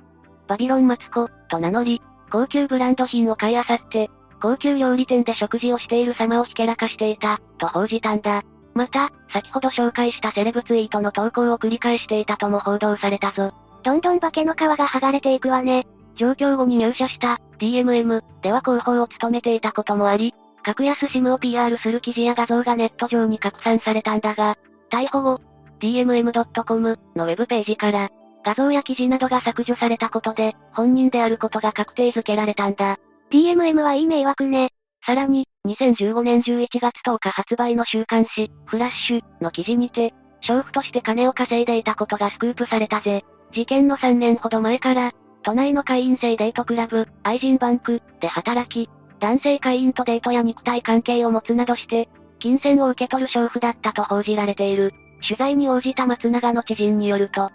[0.47, 4.09] バビロンマツコ、と名乗り、高級ブランド品を買い漁って、
[4.41, 8.43] 高級料理店で食事をしている様をひけらかしていた、と報じたんだ。
[8.73, 13.51] また、先ほど紹介したセレブツイートの投稿を繰り返していたとも報道されたぞ。
[13.83, 15.87] どんどん化けの皮が剥がれていくわね。
[16.15, 24.57] 上京後に入社した DMM では広報を務めていたこともあり、格安 SIM を PR する記事や画像がネット上に拡散されたんだが、
[24.91, 25.41] 逮捕後、
[25.79, 28.09] dmm.com のウェブページから、
[28.43, 32.97] 画像や記事などが削除されたことで、本人であることが確定づけられたんだ。
[33.29, 34.71] DMM はいい迷惑ね。
[35.05, 40.13] さらに、2015年11月10日発売の週刊誌、フラッシュの記事にて、
[40.47, 43.25] 娼婦として金を稼いでいたことがスクープされたぜ。
[43.53, 45.11] 事件の3年ほど前から、
[45.43, 52.09] 都内の会員制デートクラブ、愛人バンク、で働き、男性会員とデートや肉体関係を持つなどして、
[52.39, 54.93] 金銭を受け取る娼婦だったと報じられている。
[55.21, 57.49] 取材に応じた松永の知人によると、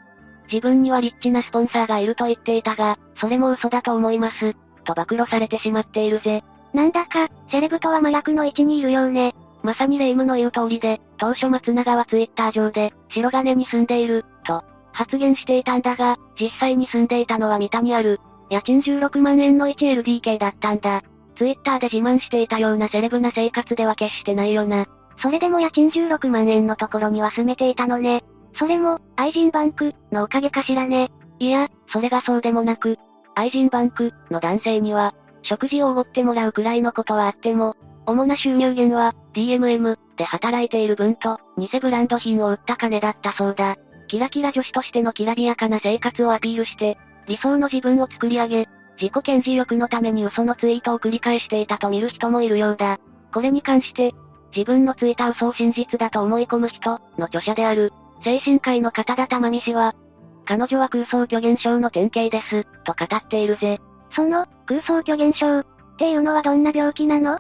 [0.50, 4.54] 自分にはリッチなスポンサーがいると言っていたが、それも嘘だと思います。
[4.83, 6.45] と暴露されてしまっているぜ。
[6.73, 9.35] なんだか、セレブとは麻薬の位置にいるようね。
[9.62, 21.03] まさに霊夢の言う通りで、当初松永はツイッター上で、白金に住んでいる、と、発言していたんだが、実際に住んでいたのは三田にある、家賃16万円の 1LDK だったんだ。
[21.37, 24.87] ツイッターで自慢していたようなセレブな生活では決してないよな。
[25.23, 28.25] それでも家賃16万円のところには住めていたのね。
[28.59, 31.11] それも、愛人バンク、のおかげかしらね。
[31.38, 32.99] いや、それがそうでもなく、
[33.35, 43.77] 愛人バンク、の男性には、食事をおごってもらうくらいのことはあっても、主な収入源は、DMM で働いている分と、偽ブランド品を売った金だったそうだ。
[44.09, 48.68] キラキラ女子としてのきらびやかな生活をアピールして、理想の自分を作り上げ、
[49.01, 52.99] 自己顕示欲のために嘘のツイートを繰り返していたと見る人もいるようだ。
[53.33, 54.12] これに関して、
[54.55, 57.90] 自分のついた嘘を真実だと思い込む人の著者である、
[58.23, 59.95] 精神科医の片田玉美氏は、
[60.44, 63.81] 彼女は空想虚言症の典型です、と語っているぜ。
[64.14, 65.66] その、空想虚言症、っ
[65.98, 67.38] ていうのはどんな病気なの？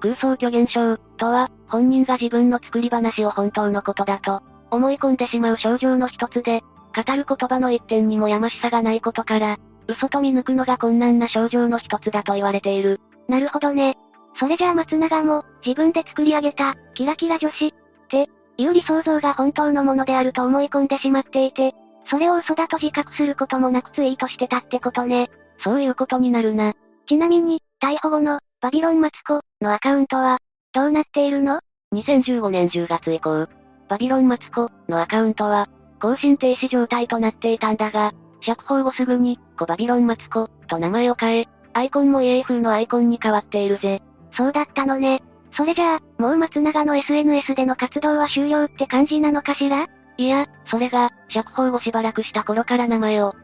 [0.00, 6.62] 空想虚言症、とは、本人が自分の作り話を本当のことだと、思い込んでしまう症状の一つで、
[6.94, 13.00] 語る言葉の一点にもやましさがないことから、嘘と見抜くのが困難な症状の一つだと言われている。
[13.28, 13.96] なるほどね。
[14.38, 17.72] それじゃあ松永も、自分で作り上げた、キラキラ女子、っ
[18.08, 21.74] て、いう理想像が本当のものであると思い込んでしまっていて、
[22.08, 25.30] それを嘘だと自覚することもなくツイートしてたってことね。
[25.62, 26.74] そういうことになるな。
[27.06, 30.38] ちなみに、逮捕後の、バビロンマツコ、のアカウントは、
[30.72, 31.60] どうなっているの
[31.92, 33.48] ?2015 年10月以降、
[33.88, 35.68] バビロンマツコ、のアカウントは、
[36.00, 44.02] 更新停止状態となっていたんだが、釈放後すぐに、コバビロンマツコ、と名前を変え、アイコンも EA 風のアイコンに変わっているぜ。
[44.36, 45.22] そうだったのね。
[45.56, 49.88] それじゃあ、もう松永の SNS での活動は終了って感じなのかしら？
[50.20, 53.34] いや、それが、釈放後しばらくした頃から名前を、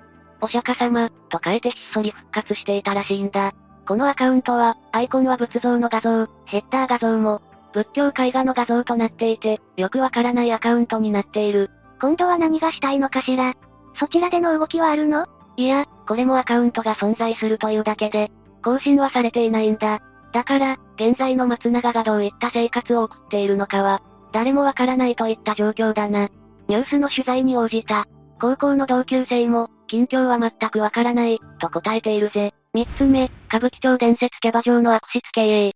[0.43, 3.55] お釈迦様、と変えてひっそり復活していたらしいんだ。
[3.89, 7.41] このアカウントは、アイコンは仏像の画像、ヘッダー画像も、
[7.73, 11.71] 仏教絵画の画像となっていて、よくわからないアカウントになっている。
[11.99, 13.55] 今度は何がしたいのかしら？
[13.99, 15.27] そちらでの動きはあるの？
[15.57, 18.31] いや、これもアカウントが存在するというだけで、
[18.63, 20.01] 更新はされていないんだ。
[20.31, 26.29] だから、現在の松永がどういった生活を送っているのかは、誰もわからないといった状況だな。
[26.69, 28.07] ニュースの取材に応じた。
[28.41, 32.55] 高校の同級生も、近況は全くわからない、と答えているぜ。
[32.75, 35.73] 三つ目、歌舞伎町伝説キャバ嬢の悪質経営。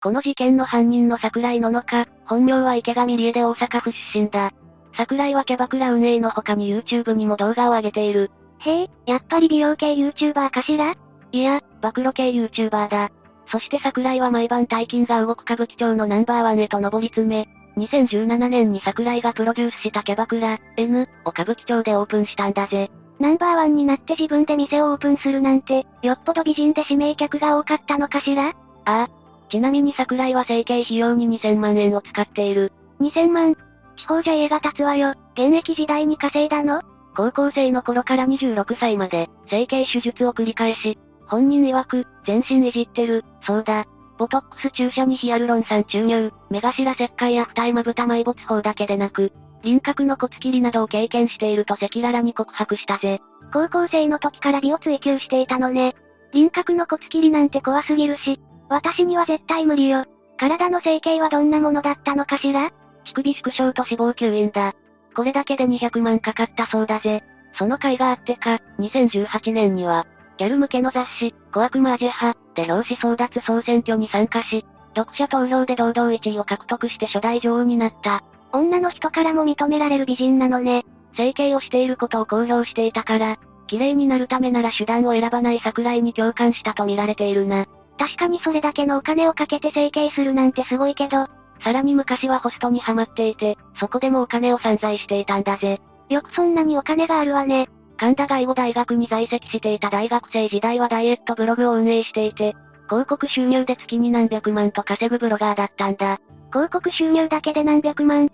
[0.00, 4.52] この事件の犯人の桜井ののか、本名は池上理恵で大阪府出身だ。
[4.96, 8.30] 桜井はキャバクラ運営の他に YouTube にも動画を上げている。
[8.60, 10.94] へえ、やっぱり美容系 YouTuber かしら？
[11.32, 13.10] いや、暴露系 YouTuber だ。
[13.50, 22.90] そして桜井は毎晩大金が動く歌舞伎町のナンバーワンへと上り詰め、2017年に桜井がプロデュースしたキャバクラ、N を歌舞伎町でオープンしたんだぜ。
[23.18, 28.48] ナンバーワンになって自分で店をオープンするなんて、よっぽど美人で指名客が多かったのかしら？
[28.48, 28.52] あ
[28.84, 29.08] あ。
[29.50, 32.72] ちなみに桜井は整形費用に2000万円を使っている。
[33.00, 33.54] 2000万？
[33.96, 35.14] 地方じゃ家が立つわよ。
[35.32, 36.82] 現役時代に稼いだの？
[37.16, 43.86] 高校生の頃から26歳まで、整形手術を繰り返し、本人曰く、全身いじってる、そうだ。
[44.18, 53.20] ボトックス注射にヒアルロン酸注入、目頭切開や二重まぶた埋没法だけでなく、輪郭の骨切りなどを経験していると赤裸々に告白したぜ。
[53.52, 55.94] 高校生の時から美を追求していたのね。
[56.32, 60.04] 輪郭の骨切りなんて怖すぎるし、私には絶対無理よ。
[60.36, 62.70] 体の整形はどんなものだったのかしら？
[63.04, 64.74] 乳首縮小と脂肪吸引だ。
[65.14, 67.24] これだけで200万かかったそうだぜ。
[67.58, 70.06] その甲斐があってか、2018年には、
[70.38, 74.64] ギャル向けの雑誌、小悪魔アジェハ、で老子争奪総選挙に参加し、
[74.96, 78.22] 読者投票で堂々1位を獲得して初代女王になった。
[78.52, 80.84] 女の人からも認められる美人なのね。
[81.16, 87.66] 整形をしていることを公表していたから、綺麗になるためなら手段を選ばない桜井に共感したと見られているな。
[87.98, 91.26] 確かにそれだけのお金をかけて整形するなんてすごいけど、
[91.62, 95.80] さらに昔はホストにハマっていて、そこでもお金を散財していたんだぜ。
[96.08, 97.68] よくそんなにお金があるわね。
[97.98, 102.54] 神田外語大学に在籍していた大学生時代はダイエットブログを運営していて、
[102.88, 106.20] 広告収入で月に何百万と稼ぐブロガーだったんだ。
[106.52, 108.30] 広告収入だけで何百万？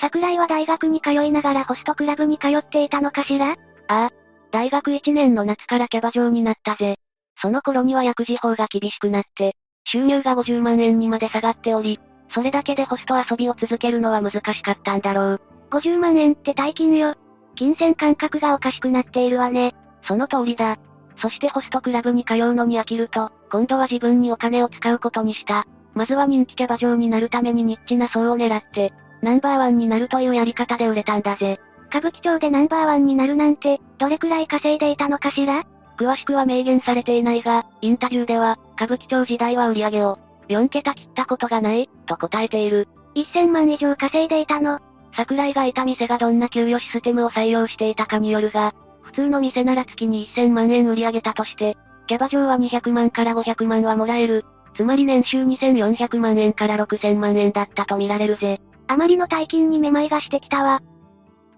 [0.00, 3.52] 桜井は大学に通いながらホストクラブに通っていたのかしら？
[3.52, 3.56] あ
[3.88, 4.10] あ。
[4.52, 6.96] 大学1年の夏からキャバ嬢になったぜ。
[7.40, 11.98] その頃には薬事法が厳しくなって、収入が50万円にまで下がっており、
[12.32, 15.40] それだけでホスト遊びを続けるのは難しかったんだろう。
[15.70, 17.16] 50万円って大金よ。
[17.54, 19.74] 金銭感覚がおかしくなっているわね。
[20.02, 20.76] その通りだ。
[21.18, 25.64] そしてホストクラブに通うのに飽きると、今度は自分にお金を使うことにした。
[25.94, 31.60] まずは人気キャバ嬢になるためにニッチな層を狙って、ナンバーワンになるというやり方で売れたんだぜ。
[31.88, 35.62] 歌舞伎町でナンバーワンになるなんて、どれくらい稼いでいたのかしら？
[35.96, 42.88] 詳しくは明言されていないが、インタビューでは、歌舞伎町時代は売り上げを、4桁切ったことがない、と答えている。
[43.14, 44.80] 1000万以上稼いでいたの。
[45.16, 54.44] 桜井がいた店がどんな給与システムを採用していたかによるが、普通の店なら月に1000万円売り上げたとして、キャバ嬢は200万から500万はもらえる。
[54.76, 58.60] つまり年収2400万円から6000万円だったと見られるぜ。
[58.88, 60.82] あまりの大金にめまいがしてきたわ。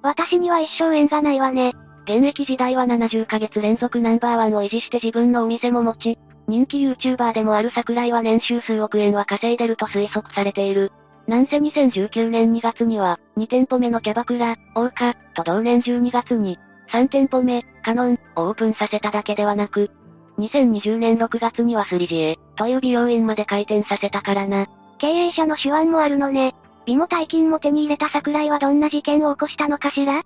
[0.03, 1.73] 私には一生縁がないわね。
[2.05, 10.93] 現役時代は70ヶ月連続ナンバーワンを維持して自分のお店も持ち、人気 YouTuber でもある桜井は年収数億円は稼いでると推測されている。
[11.29, 16.59] なんせ2019年2月には、2店舗目のキャバクラ、大花、と同年12月に、
[16.93, 19.91] 3店舗目、カノン、をオープンさせただけではなく、
[20.39, 24.67] 2020年6月にはスリジエ、という美容院まで開店させたからな。
[24.99, 26.55] 経営者の手腕もあるのね。
[26.87, 30.23] 美も大金も手に入れた桜井はどんな事件を起こしたのかしら？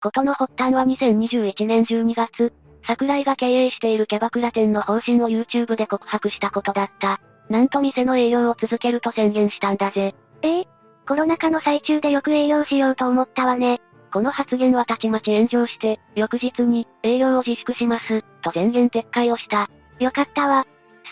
[0.00, 2.54] ことの発端は2021年12月、
[2.86, 7.20] 桜井が経営しているキャバクラ店の方針を YouTube で告白したことだった。
[7.48, 10.14] なんと店の営業を続けると宣言したんだぜ。
[10.42, 10.68] ええ
[11.06, 13.80] コロナ禍の最中でよく営業しようと思ったわね。
[14.12, 19.68] この発言はたちまち炎上して、翌日に、営業を自粛します、と宣言撤回をした。
[19.98, 20.66] よかったわ。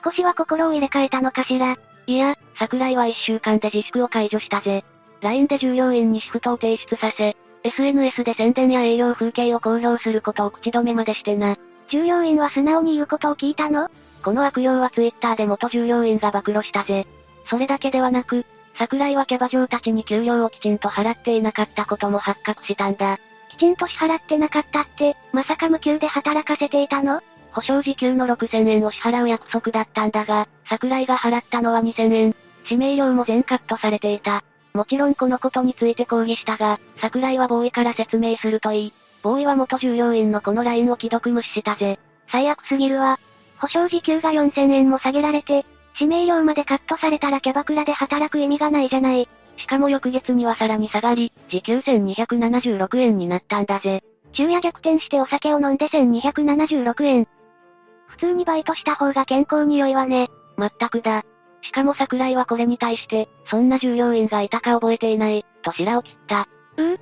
[0.04, 1.76] 少しは心を入れ替えたのかしら。
[2.06, 4.84] いや、桜井は一週間で自粛を解除したぜ。
[5.22, 11.56] LINE で従業員にシフトを提出させ、SNS で宣伝や営業風景を公表することを口止めまでしてな。
[11.88, 13.88] 従業員は素直に言うことを聞いたの？
[14.22, 17.06] この悪用は Twitter で元従業員が暴露したぜ。
[17.48, 18.44] それだけではなく、
[18.78, 23.18] 桜井はキャバ嬢たちに給料をきちんと払っていなかったことも発覚したんだ。
[23.50, 27.22] きちんと支払ってなかったって、まさか無給で働かせていたの？
[27.52, 32.34] 保証時給の6000円を支払う約束だったんだが、桜井が払ったのは2000円。
[32.64, 34.44] 指名料も全カットされていた。
[34.74, 38.92] もちろんこのことについて抗議したが、桜井はボーイから説明するといい。
[39.22, 41.98] ボーイは元従業員のこの LINE を既読無視したぜ。
[42.30, 43.18] 最悪すぎるわ。
[43.58, 45.64] 保証時給が4000円も下げられて、
[45.94, 49.28] 指名料までカットされたらキャバクラで働く意味がないじゃない。
[49.56, 54.02] しかも翌月にはさらに下がり、時給1276円になったんだぜ。
[54.32, 57.26] 昼夜逆転してお酒を飲んで1276円。
[58.08, 60.28] 普通にバイトした方が健康に良いわね。
[60.56, 61.24] まったくだ。
[61.62, 66.48] しかも桜井はこれに対して、そんな従業員がいたか覚えていない、と白を切った。
[66.76, 67.00] うう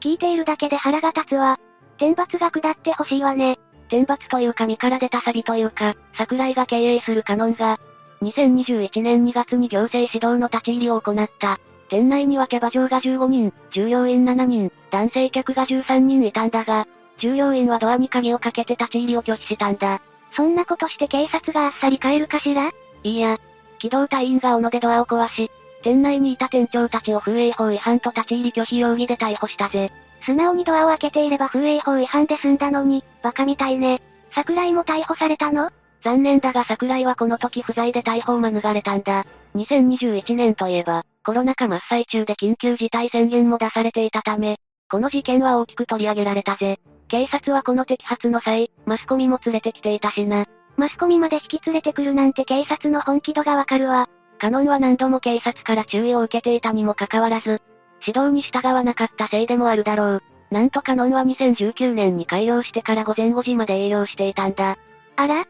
[0.00, 1.58] 聞いているだけで腹が立つわ。
[1.98, 3.58] 天罰が下ってほしいわね。
[3.88, 7.78] 天罰というか身から出たサビというか、桜井が経営するカノンが、
[8.22, 11.58] 2021年2月に行政指導の立ち入りを行った。
[11.88, 16.86] 店内にはキャバ嬢が15人、従業員7人、男性客が13人いたんだが、
[17.18, 20.00] 従業員はドアに鍵をかけて立ち入りを拒否したんだ。
[20.32, 22.72] そんなことして警察があっさり帰るかしら？
[23.04, 23.38] いいや、
[23.78, 25.50] 機動隊員が斧でドアを壊し、
[25.82, 29.92] 店内にいた店長たちを風営法違反と立ち入り拒否容疑で逮捕したぜ。
[30.26, 34.02] 素直にドアを開けていれば風営法違反で済んだのに、バカみたいね。
[34.34, 35.70] 桜井も逮捕されたの？
[36.02, 39.24] 残念だが桜井はこの時不在で逮捕を免れたんだ。
[39.54, 44.58] 2021年といえば、コロナ禍真っ最中で緊急事態宣言も出されていたため、
[44.90, 46.80] この事件は大きく取り上げられたぜ。
[47.08, 50.46] 警察はこの摘発の際、マスコミも連れてきていたしな。
[50.76, 54.08] マスコミまで引き連れてくるなんて警察の本気度がわかるわ。
[54.38, 57.62] カノンは何度も警察から注意を受けていたにもかかわらず、
[58.06, 60.22] 指導に従わなかったせいでもあるだろう。
[60.50, 64.78] なんとカノンは2019年に開業してから午前5時まで営業していたんだ。
[65.16, 65.46] あら？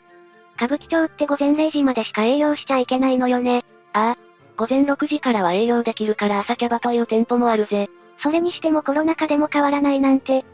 [0.57, 3.65] 歌舞伎町って午前0時までしか営業しちゃいけないのよね。
[3.93, 4.19] ああ。
[4.57, 7.91] 午前6時からは営業できるから朝キャバという店舗もあるぜ。
[8.23, 10.47] それにしてもコロナ禍でも変わらないなんて。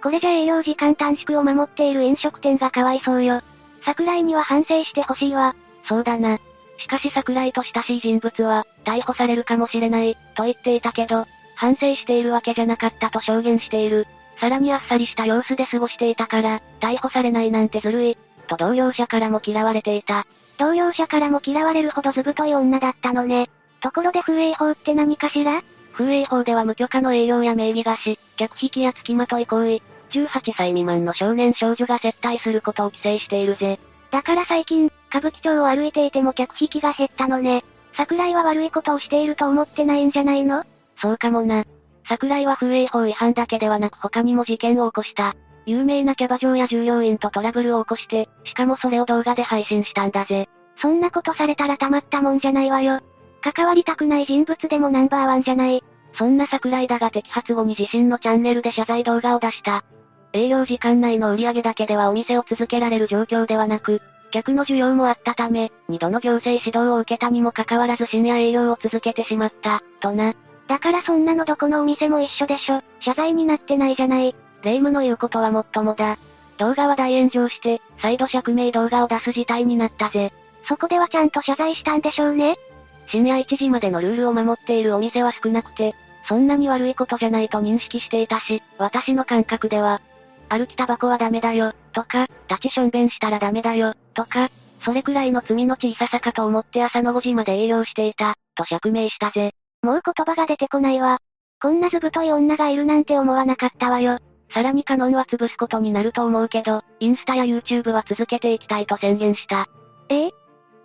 [0.00, 3.42] これじゃ営業時間短縮を守っている飲食店がかわいそうよ。
[3.84, 5.56] 桜井には反省してほしいわ。
[5.88, 6.38] そうだな。
[6.78, 11.26] しかし桜井と親しい人物は、逮捕されるかもしれない、と言っていたけど、
[11.58, 14.06] 反省しているわけじゃなかったと証言している。
[14.40, 20.24] さらにあっさりした様子で過ごしていたから、逮捕されないなんてずるい、と同僚者からも嫌われていた。
[20.56, 23.50] 同僚者からも嫌われるほどずぶとい女だったのね。
[23.80, 25.62] ところで風営法って何かしら？
[25.94, 29.82] 風営法では無許可の営業や名義貸し、客引きや付きまとい行為、
[30.12, 33.80] 18歳未満の少年少女が接待することを規制しているぜ。
[34.12, 37.64] だから最近、歌舞伎町を歩いていても客引きが減ったのね。
[37.96, 40.64] 桜井は悪いことをしていると思ってないんじゃないの？
[41.00, 41.64] そうかもな。
[42.08, 45.34] 桜井は風営法違反だけではなく他にも事件を起こした。
[45.66, 50.48] 有名なキャバ嬢や従業員とトラブルを起こして、しかもそれを動画で配信したんだぜ。
[50.80, 53.00] そんなことされたらたまったもんじゃないわよ。
[53.42, 55.84] 関わりたくない人物でもナンバーワンじゃない。
[56.14, 59.84] そんな桜井だが摘発後に自身のチャンネルで謝罪動画を出した。
[60.32, 70.34] 営業時間内の売り上げだけではお店を続けられる状況ではなく、客の需要もあったため、二度の行政指導を受けたにもかかわらず深夜営業を続けてしまった、とな。
[70.68, 72.82] だからそんなのどこのお店も一緒でしょ。
[73.00, 74.36] 謝罪になってないじゃない。
[74.62, 76.18] 霊夢の言うことはもっともだ。
[76.58, 80.32] 動画は大炎上して、再度釈明動画を出す事態になったぜ。
[80.68, 82.58] そこではちゃんと謝罪したんでしょうね。
[83.06, 85.94] 深夜1時までのルールを守っているお店は少なくて、
[86.28, 90.02] そんなに悪いことじゃないと認識していたし、私の感覚では、
[90.50, 94.50] 歩きタバコはダメだよ、とか、立ちしょんべんしたらダメだよ、とか、
[94.84, 99.54] それくらいの罪の小ささかと思って朝の5時まで営業していた、と釈明したぜ。
[99.82, 101.18] もう言葉が出てこないわ。
[101.60, 104.18] こんなずぶとい女がいるなんて思わなかったわよ。
[104.50, 109.66] さらにカノンは潰すことになると思うけど、インスタや YouTube は続けていきたいと宣言した。
[110.08, 110.26] え？
[110.26, 110.30] え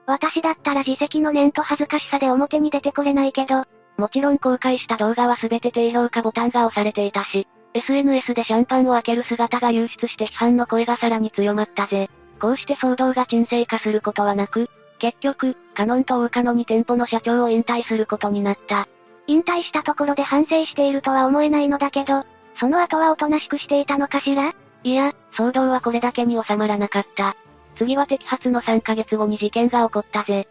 [0.06, 3.64] 私だったら自責の念と恥ずかしさで表に出てこれないけど、
[3.98, 12.10] もちろん公開した動画は全て低評価ボタンが押されていたし、SNS でシャンパンを開ける姿が流出して批判の声がさらに強まったぜ。
[12.40, 14.70] こうして騒動が沈静化することはなく、
[15.04, 18.88] 結局、カノンと大カノに店舗の社長を引退することになった。
[19.28, 22.24] 引退したところで反省しているとは思えないのだけど、
[22.58, 24.54] その後はおとなしくしていたのかしら？
[24.84, 27.36] いや、騒動はこれだけに収まらなかった。
[27.78, 30.48] 次は摘発の3ヶ月後に事件が起こったぜ。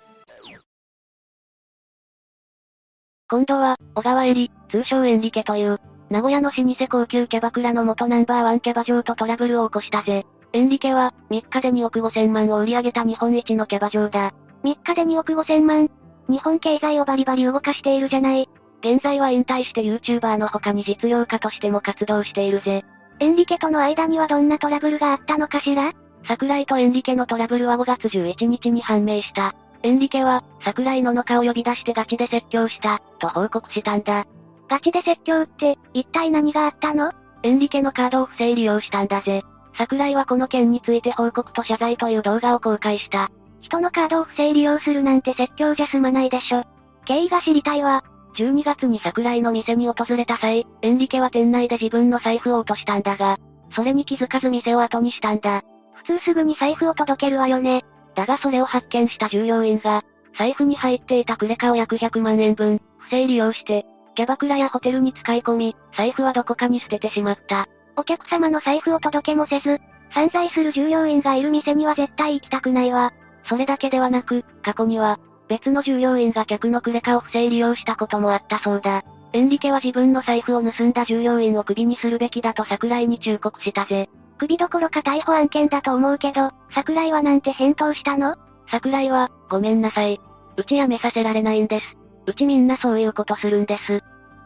[3.31, 5.81] 今度は、小川エリ、通称エンリケという、
[6.11, 10.27] 名古屋の老舗高級キャバクラの元ナンバーワンキャバ嬢とトラブルを起こしたぜ。
[10.55, 14.35] エンリケは、3日で2億5千万を売り上げた日本一のキャバ嬢だ。
[14.65, 15.91] 3日で2億5千万
[16.29, 18.49] 日本経済をバリバリ動かしているじゃない。
[18.81, 22.85] 現在は引退して YouTuber の他に実業家としても活動しているぜ。
[23.19, 25.93] エンリケとの間にはどんなトラブルがあったのかしら？
[26.27, 29.55] 桜井とエンリケのトラブルは5月11日に判明した。
[29.83, 34.27] エンリケは、桜井ののかを呼び出してガチで説教した、と報告したんだ。
[34.69, 37.13] ガチで説教って、一体何があったの？
[37.43, 39.43] エンリケのカードを不正利用したんだぜ。
[39.75, 43.31] 桜井はこの件について報告と謝罪という動画を公開した。
[43.61, 46.65] 人のカードを不正利用するなんて説教じゃ済まないでしょ。
[47.05, 48.05] 経緯が知りたいわ。
[48.37, 53.39] 12月に桜井の店に訪れた際、エンリケは店内で自分の財布を落としたんだが、
[53.75, 55.63] それに気づかず店を後にしたんだ。
[55.95, 57.85] 普通すぐに財布を届けるわよね。
[58.15, 60.03] だがそれを発見した従業員が、
[60.39, 67.69] 財布に入っていたクレカを約100万円分、不正利用して、キャバクラやホテルに使い込み、財布はどこかに捨ててしまった。
[67.97, 69.81] お客様の財布を届けもせず、
[70.15, 73.13] 散財する従業員がいる店には絶対行きたくないわ。
[73.49, 75.19] それだけではなく、過去には、
[75.49, 79.03] 別の従業員が客のクレカを不正利用したこともあったそうだ。
[79.33, 84.09] エンリケは自分の財布を盗んだ従業員をクビにするべきだと桜井に忠告したぜ。
[84.39, 88.37] 首どころか逮捕案件だと思うけど、桜井はなんて返答したの？
[88.71, 90.21] 桜井は、ごめんなさい。
[90.57, 91.97] うち辞めさせられないんです。
[92.27, 94.03] うちみんなそういうことするんです。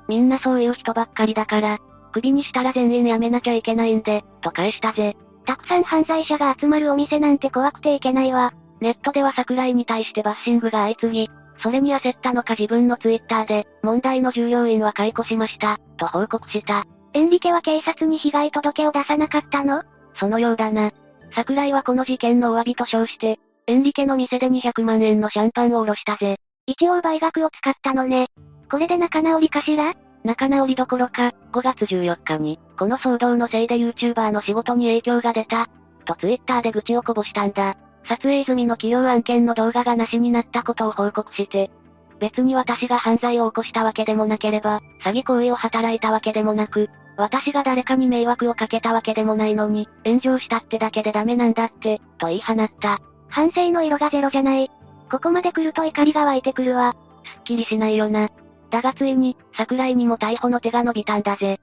[0.09, 1.79] みんなそういう人ばっかりだから、
[2.17, 5.17] 首にしたら全員辞めなきゃいけないんで、と返したぜ。
[5.45, 8.55] たくさん犯罪者が集まるお店なんて怖くていけないわ。
[8.81, 11.31] ネットでは桜井に対してバッシングが相次ぎ、
[11.63, 16.85] それに焦ったのか自分のツイッターで、問題の従業員は解雇しました、と報告した。
[17.13, 19.83] エンリケは警察に被害届を出さなかったの？
[20.19, 20.93] そのようだな。
[21.35, 26.37] 桜井はこの事件のお詫びと称して、エンリケの店で200万円のシャンパンをおろしたぜ。
[26.67, 28.29] 一応倍額を使ったのね。
[28.71, 29.93] これで仲直りかしら？
[30.27, 35.69] 仲直りどころか、5月14日に、この騒動のせいで YouTuber の仕事に影響が出た、
[36.05, 37.77] と Twitter で愚痴をこぼしたんだ。
[38.09, 41.71] 撮影済みの企業案件の動画がなしになったことを報告して、
[42.19, 52.99] 別に私が犯罪を起こしたわけでもなければ、詐欺行為を働いたわけでもなく、私が誰かに迷惑をかけたわけでもないのに、炎上したってだけでダメなんだって、と言い放った。
[53.29, 54.71] 反省の色がゼロじゃない。
[55.09, 56.97] ここまで来ると怒りが湧いてくるわ。
[57.25, 58.29] すっきりしないよな。
[58.71, 61.61] だがついに、桜井にも逮捕の手が伸びたんだぜ。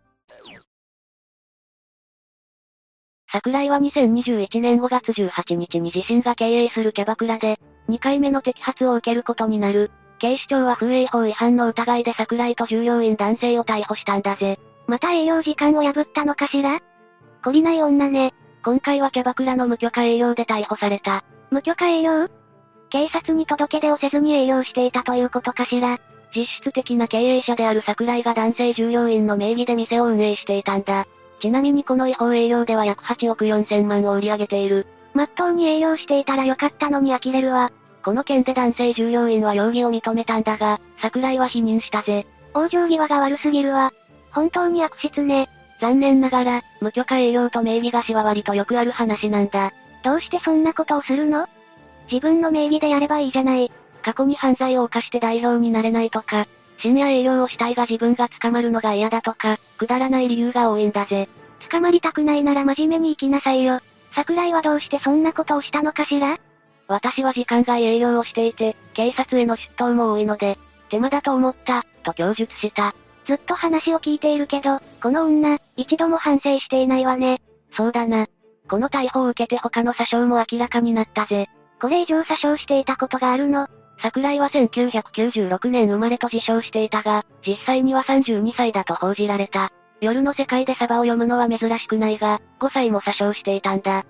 [3.32, 9.92] 桜井は2021年5月18日に自身が経営するキャバクラで、2回目の摘発を受けることになる。
[10.20, 14.60] 警視庁は風営法違反の疑いで桜井と従業員男性を逮捕したんだぜ。
[14.88, 16.80] また営業時間を破ったのかしら？
[17.44, 18.34] 懲りない女ね。
[18.64, 21.26] 今回はキャバクラの無許可営業で逮捕された。
[21.52, 22.30] 無許可営業？
[22.90, 26.00] 警察に届け出をせずに営業していたということかしら？
[26.36, 31.08] 実質的な経営者である桜井が男性従業員の名義で店を運営していたんだ。
[31.42, 34.88] ちなみにこの違法営業では約8億4千万を売り上げている。
[35.14, 37.72] まっとうに営業していたらよかったのに呆れるわ。
[38.04, 42.26] この件で男性従業員は容疑を認めたんだが、桜井は否認したぜ。
[42.54, 43.92] 往生際が悪すぎるわ。
[44.32, 45.50] 本当に悪質ね。
[45.80, 49.72] 残念ながら、無許可営業と名義貸しは割とよくある話なんだ。
[50.04, 51.48] どうしてそんなことをするの？
[52.12, 53.72] 自分の名義でやればいいじゃない。
[54.04, 56.46] 過去に犯罪を犯して代表になれないとか、
[56.78, 61.30] 深夜営業をしたいが自分が捕まるのが嫌だとか、くだらない理由が多いんだぜ。
[61.72, 63.80] 捕まりたくないなら真面目に生きなさいよ。
[64.14, 66.38] 桜井はどうしてそんなことをしたのかしら？
[66.88, 72.94] 私は時間外営業をしていて、警察への出頭も多いので、手間だと思った、と供述した。
[73.26, 77.42] ずっと話を聞いているけど、この女、一度も反省していないわね。
[77.72, 78.28] そうだな。
[78.70, 81.50] この逮捕を受けて他の詐称も明らかになったぜ。
[81.82, 83.68] これ以上詐称していたことがあるの？
[84.04, 89.72] 桜井は1996年生まれと自称していたが、実際には32歳だと報じられた。
[90.02, 94.04] 夜の世界でサバを読むのは珍しくないが、5歳も詐称していたんだ。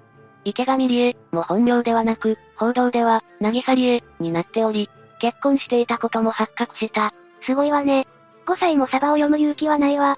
[0.46, 4.90] 池上理恵も本名ではなく、報道では、渚理恵になっており、
[5.20, 7.14] 結婚していたことも発覚した。
[7.46, 8.08] すごいわね。
[8.48, 10.18] 5歳もサバを読む勇気はないわ。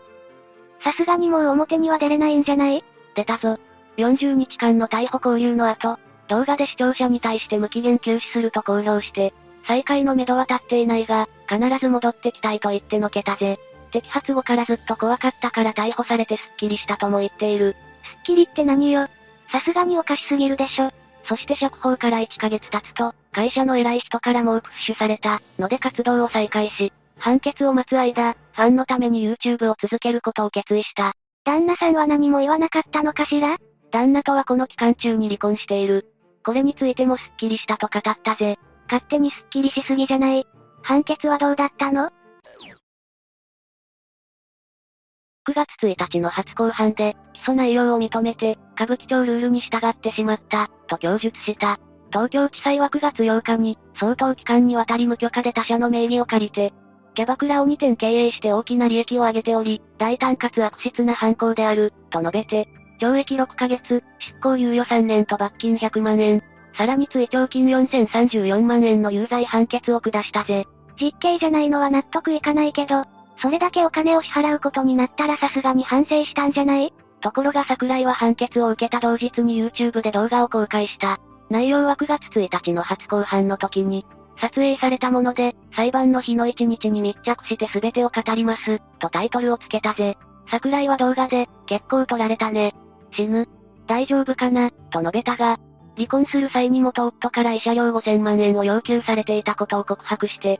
[0.85, 2.81] さすがにもう表には出れないんじゃない？
[3.13, 3.59] 出たぞ。
[3.97, 5.99] 40日間の逮捕交留の後、
[6.29, 9.33] 動画で視聴者に対して無期限休止すると公表して、
[9.67, 13.59] 再開のめどは立っていないが、必ず戻ってきたいと言ってのけたぜ。
[13.91, 17.75] 摘発後からずっと怖かったから逮捕されてスッキリしたとも言っている。
[18.03, 19.07] スッキリって何よ？
[19.51, 20.91] さすがにおかしすぎるでしょ。
[21.27, 31.13] そして釈放から1ヶ月経つと、会社の偉い人からもプッシュされた、ので活動を再開し、判決を待つ間、ファンのために YouTube を続けることを決意した。
[31.43, 33.57] 旦那さんは何も言わなかったのかしら？
[33.91, 36.05] 旦那とはこの期間中に離婚している。
[36.45, 38.59] これについてもスッキリしたと語ったぜ。
[38.85, 40.47] 勝手にスッキリしすぎじゃない？
[40.83, 42.11] 判決はどうだったの
[45.47, 51.79] ?9 月1日の初公判で、起訴内容を認めて、歌舞伎町ルールに従ってしまった、と供述した。
[52.11, 56.73] 東京地裁は9月8日に、相当期間にわたり無許可で他社の名義を借りて、
[57.15, 62.67] キャバクラを2店経営して大きな利益を上げており、大胆かつ悪質な犯行である、と述べて、
[63.01, 66.43] 懲役6ヶ月、執行猶予3年と罰金100万円、
[66.77, 70.65] さらに追徴金4034万円の有罪判決を下したぜ。
[70.99, 73.05] 実刑じゃないのは納得いかないけど、
[73.41, 76.93] それだけお金を支払うことになったらさすがに反省したんじゃない？
[77.21, 81.19] ところが桜井は判決を受けた同日に YouTube で動画を公開した。
[81.49, 84.05] 内容は9月1日の初公判の時に、
[84.39, 90.17] 撮影されたもので、裁判の日の1日に密着して全てを語ります、とタイトルをつけたぜ。
[90.49, 92.73] 桜井は動画で、結構取られたね。
[93.13, 93.47] 死ぬ。
[93.87, 95.57] 大丈夫かな、と述べたが、
[95.95, 100.59] 離婚する際に元夫から慰謝料5000万円を要求されていたことを告白して、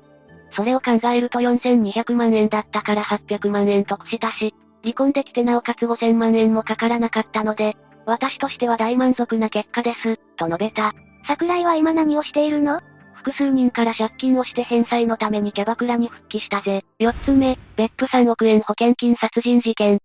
[0.56, 7.76] それを考えると4200万円だったから800万円得したし、離婚できてなおかつ5000万円もかからなかったので、
[8.06, 10.94] 私としては大満足な結果です、と述べた。
[11.28, 12.80] 桜井は今何をしているの？
[13.16, 16.86] 複数人から借金をして返済のためにキャバクラに復帰したぜ。
[17.00, 20.00] 4つ目、別府3億円保険金殺人事件。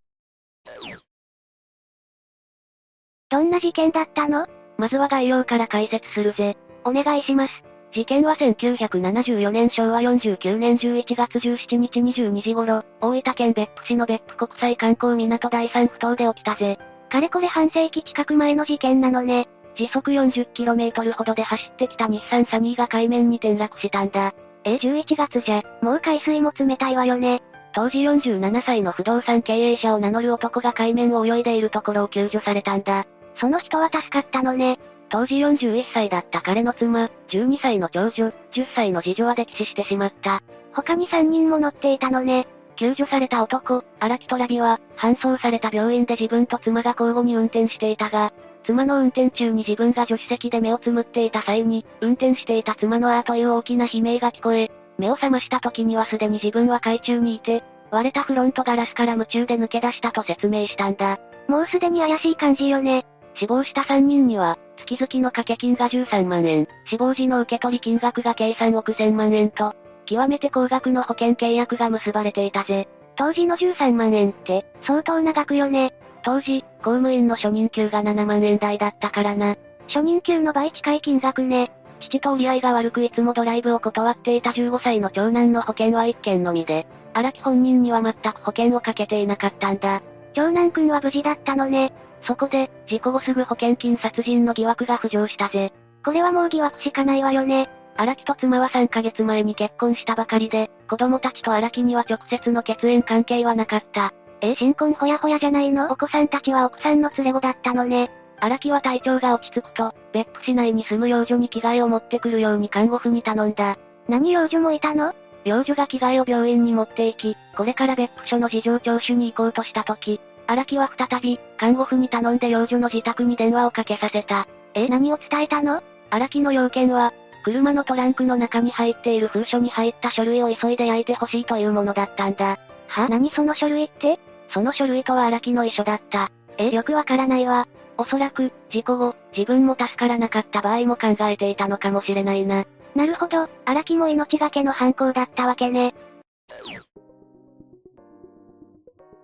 [3.28, 4.46] どんな事件だったの？
[4.80, 6.56] まずは概要から解説するぜ。
[6.84, 7.52] お願いします。
[7.92, 16.78] 事件は1974年昭和49年11月17日22時頃、大分県別府市の別府国際観光港第3不島で起きたぜ。
[17.10, 19.48] かれこれ半世紀近く前の事件なのね。
[19.76, 24.32] 時速 40km ほどで走ってきた日産サニーが海面に転落したんだ。
[24.64, 27.42] え、11月じゃ、もう海水も冷たいわよね。
[27.74, 33.04] 当時47歳の不動産経営者を名乗る男が海面を泳いでいるところを救助されたんだ。
[33.40, 34.78] その人は助かったのね。
[35.08, 38.32] 当時41歳だった彼の妻、12歳の長女、10
[38.76, 40.42] 歳の次女は溺死してしまった。
[40.72, 42.46] 他に3人も乗っていたのね。
[42.76, 48.32] 救助された男、荒木トラビは、搬送された病院で自分と妻が交互に運転していたが、
[48.64, 61.18] 妻の運転中に自分が助手席で目をつむっていた際に、運転していた妻のあーという大きな悲鳴が聞こえ、目を覚ました時にはすでに自分は海中にいて、割れたフロントガラスから夢中で抜け出したと説明したんだ。
[61.48, 63.04] もうすでに怪しい感じよね。
[63.40, 69.74] 死亡した3人には、月々の掛け金が13万円、死亡時の受け取り金額が計3億1000万円と、
[70.04, 72.86] 極めて高額の保険契約が結ばれていたぜ。
[73.16, 75.94] 当時の13万円って、相当な額よね。
[76.22, 79.56] 当時、公務員の初任給が7万円台だったからな。
[79.88, 81.72] 初任給の倍近い金額ね。
[82.00, 90.02] 父と折り合いが悪くいつもドライブを断っていた15歳の長男の保険は1件のみで、荒木本人には全く保険をかけていなかったんだ。
[90.34, 91.92] 長男くんは無事だったのね。
[92.22, 95.72] そこで、事故後すぐ保険金殺人の疑惑が浮上したぜ。
[96.04, 97.68] これはもう疑惑しかないわよね。
[97.96, 104.12] 荒木と妻は3ヶ月前に結婚したばかりで、子供たちと荒木には直接の血縁関係はなかった。
[104.40, 105.90] えー、新婚ほやほやじゃないの？
[105.90, 108.10] お子さんたちは奥さんの連れ子だったのね。
[108.38, 113.76] 荒木は体調が落ち着くと、別府市内に住む幼女に着替えを持ってくるように看護婦に頼んだ。
[114.08, 115.14] 何幼女もいたの？
[115.44, 120.20] 幼女が着替えを病院に持って行き、これから別府署の事情聴取に行こうとした時、
[120.50, 124.48] 荒木は再び、看護婦に頼んで幼女の自宅に電話をかけさせた。
[124.74, 125.80] え何を伝えたの？
[126.10, 127.12] 荒木の要件は、
[127.44, 132.58] 車のトランクの中に入っている封書に入った書類を急いで焼いてほしいというものだったんだ。
[132.88, 134.18] は何その書類って？
[134.52, 136.32] その書類とは荒木の遺書だった。
[136.58, 137.68] えよくわからないわ。
[137.96, 142.66] おそらく、事故後、自分も助からなかった場合も考えていたのかもしれないな。
[142.96, 145.94] なるほど、荒木も命がけの犯行だったわけね。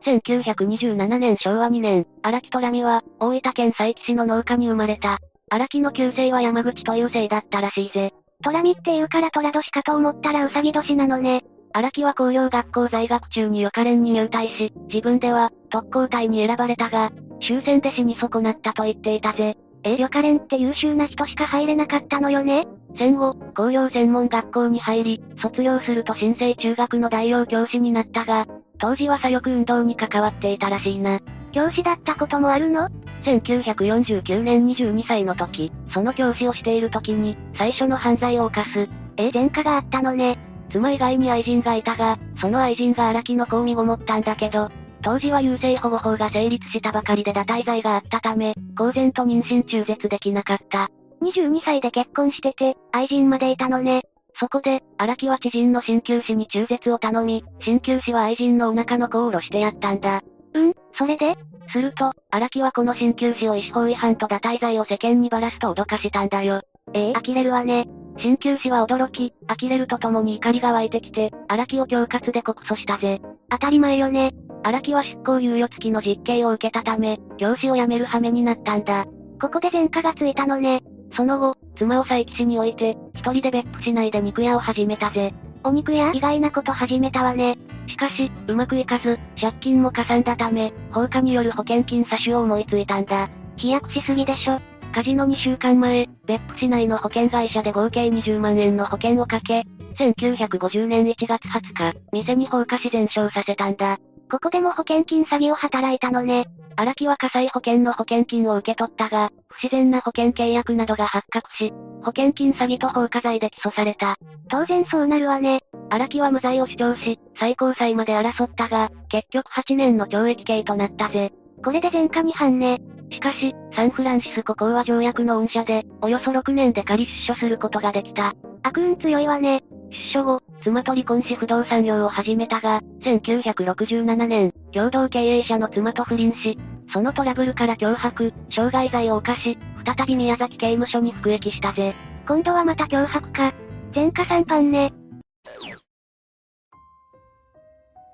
[0.07, 5.19] 1927年昭和2年、荒木虎美は、大分県佐伯市の農家に生まれた。
[5.51, 8.13] 荒木の旧姓は山口という姓だったらしいぜ。
[8.43, 11.43] 虎美っていうから虎年かと思ったらうさぎ年なのね。
[11.73, 19.57] 荒木は工業学校在学中に予科連に入隊し、自分では、特攻隊に選ばれたが、終戦で死に損なったと言っていたぜ。
[19.83, 22.67] え、予科連って優秀な人しか入れなかったのよね
[22.99, 28.47] 戦後、工業専門学校に入り、卒業すると新生中学の代表教師になったが、
[28.79, 31.21] 当時は左翼運動に関わっていたらしいな。
[31.53, 32.89] 教師だったこともあるの
[33.25, 38.89] ?1949 年22歳の時、その教師をしている時に、最初の犯罪を犯す。
[39.17, 40.39] え、前科があったのね。
[40.71, 44.71] 妻以外に愛人がいたが、その愛人が荒木の子を身ごもったんだけど、
[45.03, 50.91] 当時は優生保護法が成立したばかりで堕胎罪があったため、公然と妊娠中絶できなかった。
[51.23, 54.03] 22歳で結婚してて、愛人までいたのね。
[54.39, 60.23] そこで、荒木は知人の鍼灸師に中絶を頼み、鍼灸師は愛人のお腹の子を下ろしてやったんだ。
[60.55, 61.37] うん、それで？
[61.73, 66.63] すると、荒木はこの鍼灸師を医師法違反と堕胎罪を世間にばらすと脅かしたんだよ。
[66.93, 67.87] ええー、呆れるわね。
[68.19, 73.21] 鍼灸師は驚き、呆れるとともに怒りが湧いてきて、荒木を恐喝で告訴したぜ。
[73.51, 74.33] 当たり前よね。
[74.63, 79.07] 荒木は執行猶予付きの実刑を受けたため、教師を辞める羽目になったんだ。
[79.41, 80.83] ここで前科がついたのね。
[81.15, 85.33] その後、妻を佐伯市に置いて、一人で別府市内で肉屋を始めたぜ。
[85.63, 86.13] お肉屋？
[86.13, 87.59] 意外なこと始めたわね。
[87.89, 93.29] しかし、うまくいかず、借金もかさんだため、放火による保険金詐取を思いついたんだ。
[93.57, 94.61] 飛躍しすぎでしょ。
[94.93, 99.65] カジノ2週間前、別府市内の保険会社で合計20万円の保険をかけ、
[99.99, 103.99] 1950年1月20日、店に放火し全焼させたんだ。
[104.31, 106.47] ここでも保険金詐欺を働いたのね。
[106.77, 111.73] 荒木は火災保険の保険金を受け取ったが、不自然な保険契約などが発覚し、
[112.03, 114.17] 保険金詐欺と放火罪で起訴された。
[114.49, 115.63] 当然そうなるわね。
[115.91, 121.33] 荒木は無罪を主張し、最高裁まで争ったが、結局8年の懲役刑となったぜ。
[121.65, 122.79] これで前科に犯ね。
[123.11, 128.35] しかし、サンフランシスコ講和条約の恩赦で、およそ6年で仮出所することができた。
[128.67, 129.63] 悪運強いわね。
[129.91, 136.59] 出所後、妻と離婚し不動産業を始めたが、1967年、共同経営者の妻と不倫し、
[136.93, 141.95] そのトラブルから脅迫、傷害罪を犯し、再び宮崎刑務所に服役したぜ。
[142.27, 143.55] 今度はまた脅迫か。
[143.95, 144.93] 前科三犯ね。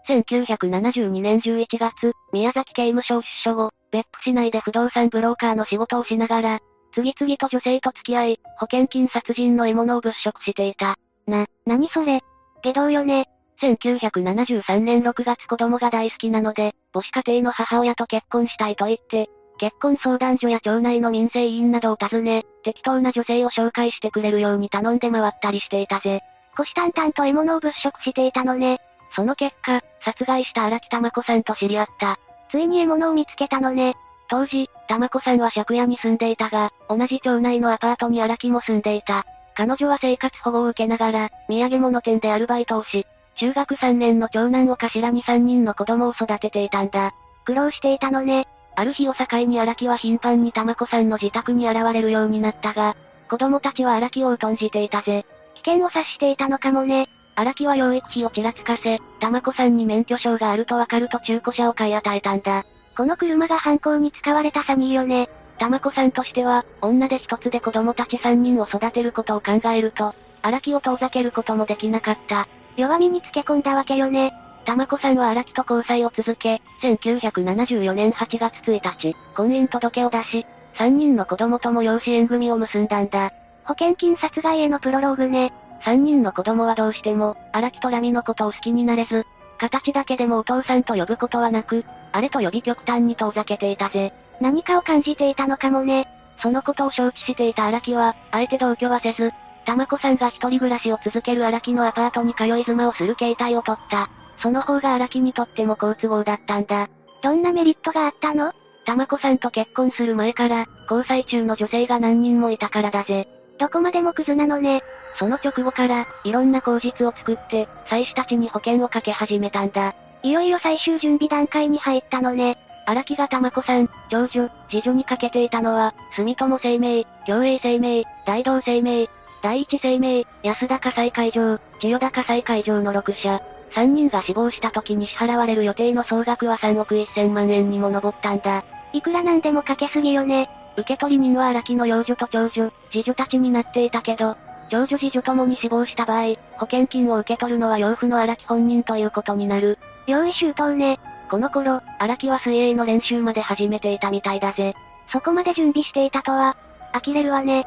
[0.06, 6.60] 1972年11月、宮崎刑務所出所後、別府市内で不動産ブローカーの仕事をしながら、
[6.94, 10.96] 次々と女性と付き合い、保険金殺人の獲物を物色していた。
[11.26, 12.20] な、なにそれ？
[12.62, 13.28] 下道よね。
[13.60, 26.20] 1973年6月子供が大好きなので、母子家庭の母親と結婚したいと言って、結婚相談所や町内の民生委員などを訪ね、適当な女性を紹介してくれるように頼んで回ったりしていたぜ。
[26.56, 28.80] 虎視眈々と獲物を物色していたのね。
[29.14, 32.18] その結果、殺害した荒木玉子さんと知り合った。
[32.50, 33.94] ついに獲物を見つけたのね。
[34.32, 39.26] 当時、玉子さんは借家に住んでいたが、同じ町内のアパートに荒木も住んでいた。
[39.54, 43.06] 彼女は生活保護を受けながら、土産物店でアルバイトをし、
[43.36, 47.12] 中学3年の長男を頭に3人の子供を育てていたんだ。
[47.44, 48.48] 苦労していたのね。
[48.74, 52.96] ある日を境に荒木は頻繁に玉子さんの自宅に現れるようになったが、
[53.28, 55.26] 子供たちは荒木を疎んじていたぜ。
[55.56, 57.10] 危険を察していたのかもね。
[57.34, 62.64] 荒木は養育費をちらつかせ、玉子さんに免許証があるとわかると中古車を買い与えたんだ。
[62.96, 65.30] この車が犯行に使われた詐欺よね。
[65.58, 72.48] 玉子さんとしては、女で一つで子供たち三人を育てることを考えると、荒木を遠ざけることもできなかった。
[72.76, 74.34] 弱みにつけ込んだわけよね。
[74.64, 83.32] 玉子さんは荒木と交際を続け、1974年8月1日、婚姻届を出し、3人の子供とも養子縁組を結んだんだ。
[83.64, 85.52] 保険金殺害へのプロローグね。
[85.82, 89.26] 3人の子供はどうしても、荒木とラミのことを好きになれず、
[89.62, 94.12] 形だけでもお父さんと呼ぶことはなく、あれと呼び極端に遠ざけていたぜ。
[94.40, 96.08] 何かを感じていたのかもね。
[96.42, 99.30] そのことを承知していた荒木は、あえて同居はせず、
[99.64, 104.10] 玉子さんが一人暮らしを続ける荒木のアパートに通い妻をする形態を取った。
[104.42, 106.88] その方が荒木にとっても好都合だったんだ。
[107.22, 108.52] どんなメリットがあったの？
[108.84, 113.28] 玉子さんと結婚する前から、交際中の女性が何人もいたからだぜ。
[113.62, 114.82] どこまでもクズなのね。
[115.20, 119.94] その直後から、いろんな口実を作って、妻子たちに保険をかけ始めたんだ。
[120.24, 122.58] いよいよ最終準備段階に入ったのね。
[122.86, 129.08] 荒木が玉子さん、長女、次女にかけていたのは、住友生命、共栄生命、大道生命、
[129.44, 133.40] 第一生命、安田火災会場、千代田火災会場の6社。
[133.76, 138.64] 3人が死亡した時に支払われる予定の総額は3億1000万円にも上ったんだ。
[138.92, 140.50] いくらなんでもかけすぎよね。
[140.76, 144.36] 受取人は荒木の養女と長女、次女たちになっていたけど、
[144.70, 149.78] 長女次女ともに死亡した場合、保険金を受け取るのは養父の荒木本人ということになる。
[150.06, 150.98] 用意周到ね。
[151.30, 154.74] この頃、荒木は水泳の練習まで始めていたみたいだぜ。
[155.10, 156.56] そこまで準備していたとは、
[156.92, 157.66] 呆れるわね。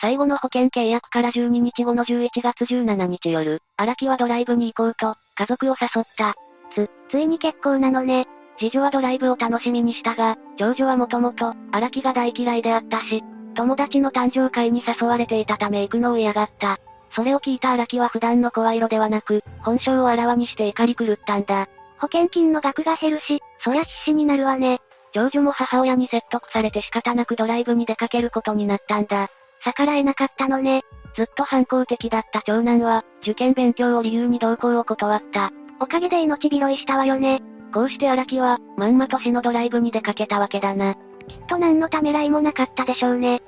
[0.00, 6.34] 最後の保険契約から12日後の11月17日夜、荒木はドライブに行こうと、家族を誘った。
[6.74, 8.26] つ、ついに結構なのね。
[8.58, 13.22] 次女はドライブを楽しみにしたが、長女はもともと、荒木が大嫌いであったし、
[13.54, 16.78] 友達の誕生会に誘われていたため行くのを嫌がった。
[17.14, 21.68] それを聞いた荒木は普段の声色ではなく、本性をあらわにして怒り狂ったんだ。
[21.98, 24.80] 保険金の額が減るし、そりゃ必死になるわね。
[25.12, 29.28] 長女も母親に説得されて仕方なくドライブに出かけることになったんだ。
[29.64, 30.82] 逆らえなかったのね。
[31.14, 35.50] ずっと反抗的だった長男は、受験勉強を理由に同行を断った。
[35.80, 37.42] おかげで命拾いしたわよね。
[37.72, 40.94] こうして荒木は、まんまと死のドライブに出かけたわけだな。
[41.26, 43.42] きっと何のためらいもなかったでしょうね。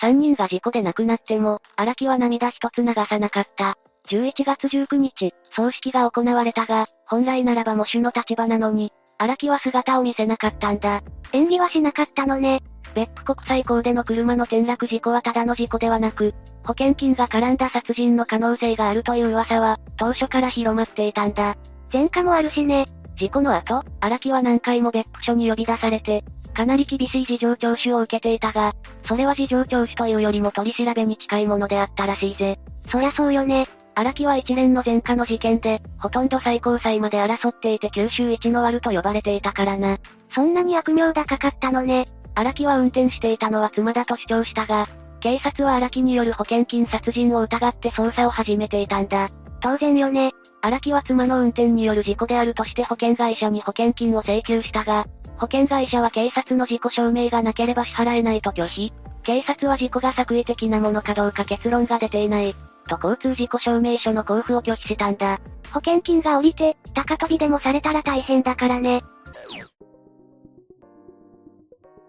[0.00, 3.76] 三人が事故で亡くなっても、荒木は涙一つ流さなかった。
[4.10, 11.02] 11月19日、葬式が行われたが、本来ならば喪主の立場なのに、荒木は姿を見せなかったんだ。
[11.32, 12.62] 演技はしなかったのね。
[12.94, 21.56] 別府国際港での車の転落事故はただの事故ではなく、保険金が絡んだ殺人の可能性があるという噂は、当初から広まっていたんだ。
[21.92, 22.86] 前科もあるしね。
[23.18, 28.72] 事故の後、荒木は何回も別府署に呼び出されて、かなり厳しい事情聴取を受けていたが、
[29.06, 32.58] それは事情聴取というよりも取り調べに近いものであったらしいぜ。
[32.90, 33.66] そりゃそうよね。
[33.98, 39.98] 荒木は一連の前科の事件で、ほとんど最高裁まで争っていて九州一の悪と呼ばれていたからな。
[40.32, 42.06] そんなに悪名高かったのね。
[42.36, 44.86] 荒木は運転していたのは妻だと主張したが、
[45.18, 49.30] 警察は荒木による保険金殺人を疑って捜査を始めていたんだ。
[49.60, 50.30] 当然よね。
[50.62, 58.92] 荒木は妻の運転による事故であるとして保険会社に保険金を請求したが、保険会社は警察の事故証明がなければ支払えないと拒否。
[59.24, 62.54] 警察は事故が作為的なものかどうか結論が出ていない。
[62.88, 65.38] と交通事故証明書の交付を拒否したんだ。
[65.72, 69.02] 保険金が降りて、高飛びでもされたら大変だからね。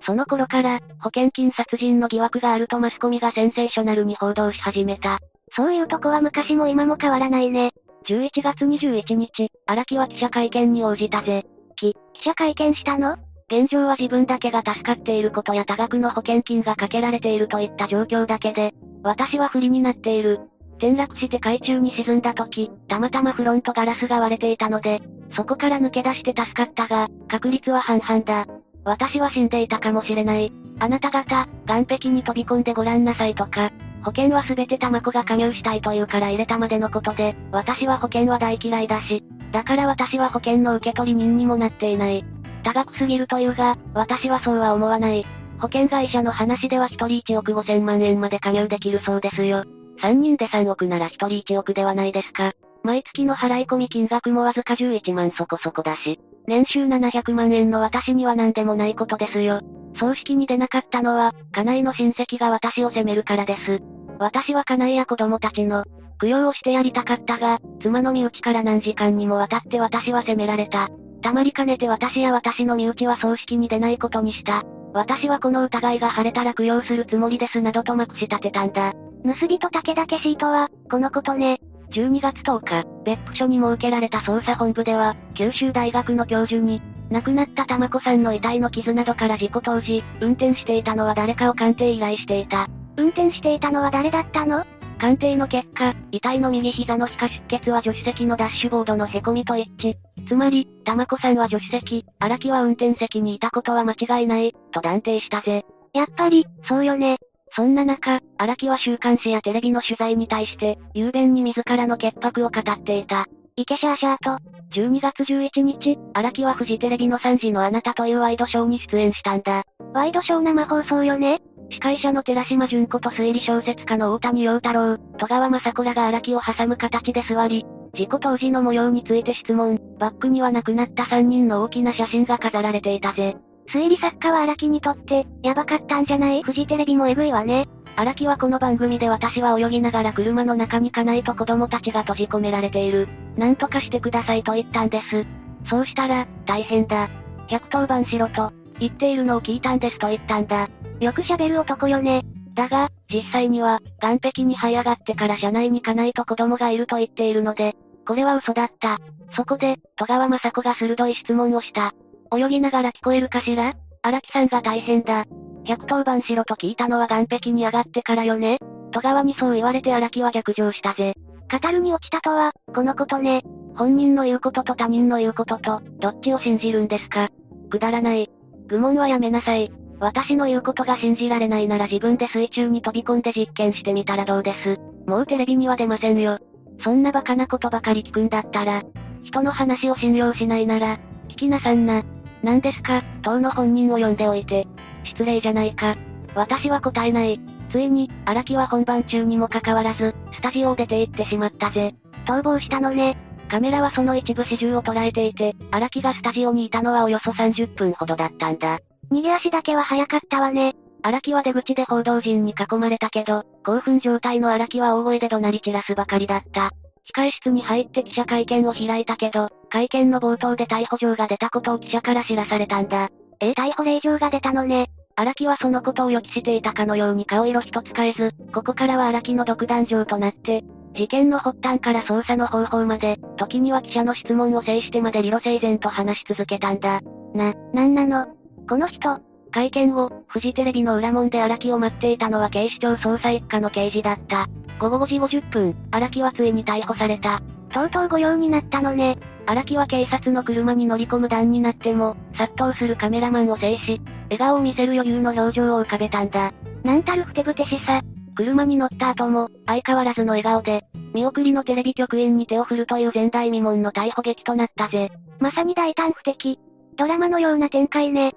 [0.02, 5.20] その頃から、保険金殺人の疑惑があるとマスコミがセンセーショナルに報道し始めた。
[5.56, 7.72] そういうとこは昔も今も変わらないね。
[8.08, 11.46] 11月21日、荒木は記者会見に応じたぜ。
[11.76, 13.18] き、記者会見したの？
[13.52, 18.74] 現状は自分だけが助かっていることや多額の保険金がかけられているといった状況だけで、
[19.04, 20.40] 私は不利になっている。
[20.80, 25.02] 転落して海中に沈んだ時、たまたまフロントガラスが割れていたので、
[25.36, 28.48] そこから抜け出して助かったが、確率は半々だ。
[28.86, 30.54] 私は死んでいたかもしれない。
[30.80, 33.72] あなた方、岸壁に飛び込んでごらんなさいとか、
[34.04, 39.22] 保険はすべて玉子が加入したいというから入れたまでのことで、私は保険は大嫌いだし、
[39.52, 42.24] だから私は保険の受け取り人にもなっていない。
[42.64, 45.26] 高額すぎるというが、私はそうは思わない。
[45.60, 49.66] 保険会社の話では1人1億5千万円まで加入できるそうですよ。
[50.02, 52.54] 3人で3億なら1人1億ではないですか。
[52.84, 59.62] 毎月の払い込み金額もわずか11万そこそこだし、年収700万円の私には何でもないことですよ。
[60.00, 63.80] 葬式に出なかったのは、家内の親戚が私を責めるからです。
[64.20, 65.86] 私は家内や子供たちの、
[66.22, 70.90] 供養をしてやりたかったが、妻の身内から何時間にもわたって私は責められた。
[71.22, 74.64] たまりかねて私や私の身内は葬式に出ないことにした。
[74.94, 78.94] 私はこの疑いが晴れたら供養するつもりですなどとまくし立てたんだ。
[79.24, 81.60] 盗人武田消しとは、このことね。
[81.92, 92.68] 12月10日、別府署に設けられた捜査本部では、九州大学の教授に、亡くなった玉子さんの遺体の傷などから事故当時、運転していたのは誰かを鑑定依頼していた。
[92.98, 94.64] 運転していたのは誰だったの？
[95.00, 99.96] 鑑定の結果、遺体の右膝の皮下出血は助手席のダッシュボードの凹みと一致。
[100.28, 105.66] つまり、玉子さんは助手席、荒木は運転席にいたことは間違いない、と断定したぜ。
[105.94, 107.18] やっぱり、そうよね。
[107.56, 113.26] そんな中、荒木は週刊誌やテレビの取材に対して、雄弁に自らの潔白を語っていた。
[113.56, 114.38] イケシャーシャーと、
[114.74, 119.64] 12月11日、荒木はフジテレビの3時のあなたというワイドショーに出演したんだ。
[119.94, 121.42] ワイドショー生放送よね
[121.72, 127.66] 司会者の寺島純子と推理小説家の大谷陽太郎、戸川雅子らが荒木を挟む形で座り、
[127.96, 133.38] 事故当時の模様について質問、バックには亡くなった3人の大きな写真が飾られていたぜ。
[133.72, 136.42] 推理作家は荒木にとって、やばかったんじゃない？
[136.42, 137.68] フジテレビもエグいわね。
[137.96, 143.08] 荒木はこの番組で私は泳ぎながら車の中にかないと子供たちが閉じ込められている。
[143.38, 145.26] なんとかしてくださいと言ったんです。
[145.70, 147.10] そうしたら、大変だ。
[147.50, 150.70] 110番しろと、言っているのを聞いたんですと言ったんだ。
[151.00, 152.24] よく喋る男よね。
[152.56, 157.76] だが、実際には、岸壁に這い上がってから車内にかないと子供がいると言っているので、
[158.06, 158.98] これは嘘だった。
[159.36, 161.94] そこで、戸川雅子が鋭い質問をした。
[162.36, 163.76] 泳ぎながら聞こえるかしら？
[164.02, 165.26] 荒木さんが大変だ。
[165.66, 168.58] 110番しろと聞いたのは岸壁に上がってからよね？
[168.92, 171.16] 戸川にそう言われて荒木は逆上したぜ。
[171.52, 173.44] 語るに落ちたとは、このことね。
[173.76, 177.30] 本人の言うことと他人の言うことと、どっちを信じるんですか？
[177.70, 178.30] くだらない。
[178.68, 179.72] 愚問はやめなさい。
[180.00, 184.78] 私の言うことが信じられないなら自分で水中に飛び込んで実験してみたらどうです
[185.08, 186.40] もうテレビには出ませんよ。
[186.84, 188.84] そんなバカなことばかり聞くんだったら、
[189.24, 190.98] 人の話を信用しないなら、
[191.28, 192.04] 聞きなさんな。
[192.44, 194.68] 何ですか、当の本人を呼んでおいて。
[195.04, 195.96] 失礼じゃないか。
[196.36, 197.42] 私は答えない。
[197.72, 201.96] ついに、荒木は本番中にもかかわらず、スタジオを出て行ってしまったぜ。
[202.26, 203.18] 逃亡したのね。
[203.50, 208.80] カメラはその一部始終を捉えていて、荒木がスタジオにいたのはおよそ30分ほどだったんだ。
[209.12, 210.76] 逃げ足だけは早かったわね。
[211.02, 216.72] 荒木は出口で報道陣に囲まれたけど、興奮状態の荒木は大声で怒鳴り散らすばかりだった。
[217.16, 223.10] 控室に入って記者会見を開いたけど、会見の冒頭で逮捕状が出たことを記者から知らされたんだ。
[223.40, 224.90] え逮捕令状が出たのね。
[225.16, 230.64] 荒木はそのことを予期していたかのように顔色一つ変えず、ここからは荒木の独壇場となって、
[230.96, 237.02] 事件の発端から捜査の方法まで、時には記者の質問を制してまで理路整然と話し続けたんだ。
[237.34, 238.39] な、なんなの？
[238.70, 244.48] この人、会見後、フジテレビの裏門で荒木を待っていたのは警視庁捜査一課の刑事だった。
[244.78, 247.42] 午後5時50分、荒木はついに逮捕された。
[247.74, 249.18] とうとう御用になったのね。
[249.48, 256.54] 荒木は警察の車に乗り込む段になっても、殺到するカメラマンを制し、笑顔を見せる余裕の表情を浮かべたんだ。
[256.84, 258.02] なんたるふてぶてしさ。
[258.36, 265.10] 車に乗った後も、相変わらずの笑顔で、見送りのテレビ局員に手を振るという前代未聞の逮捕劇となったぜ。
[265.40, 266.60] まさに大胆不敵。
[266.98, 268.36] ドラマのような展開ね。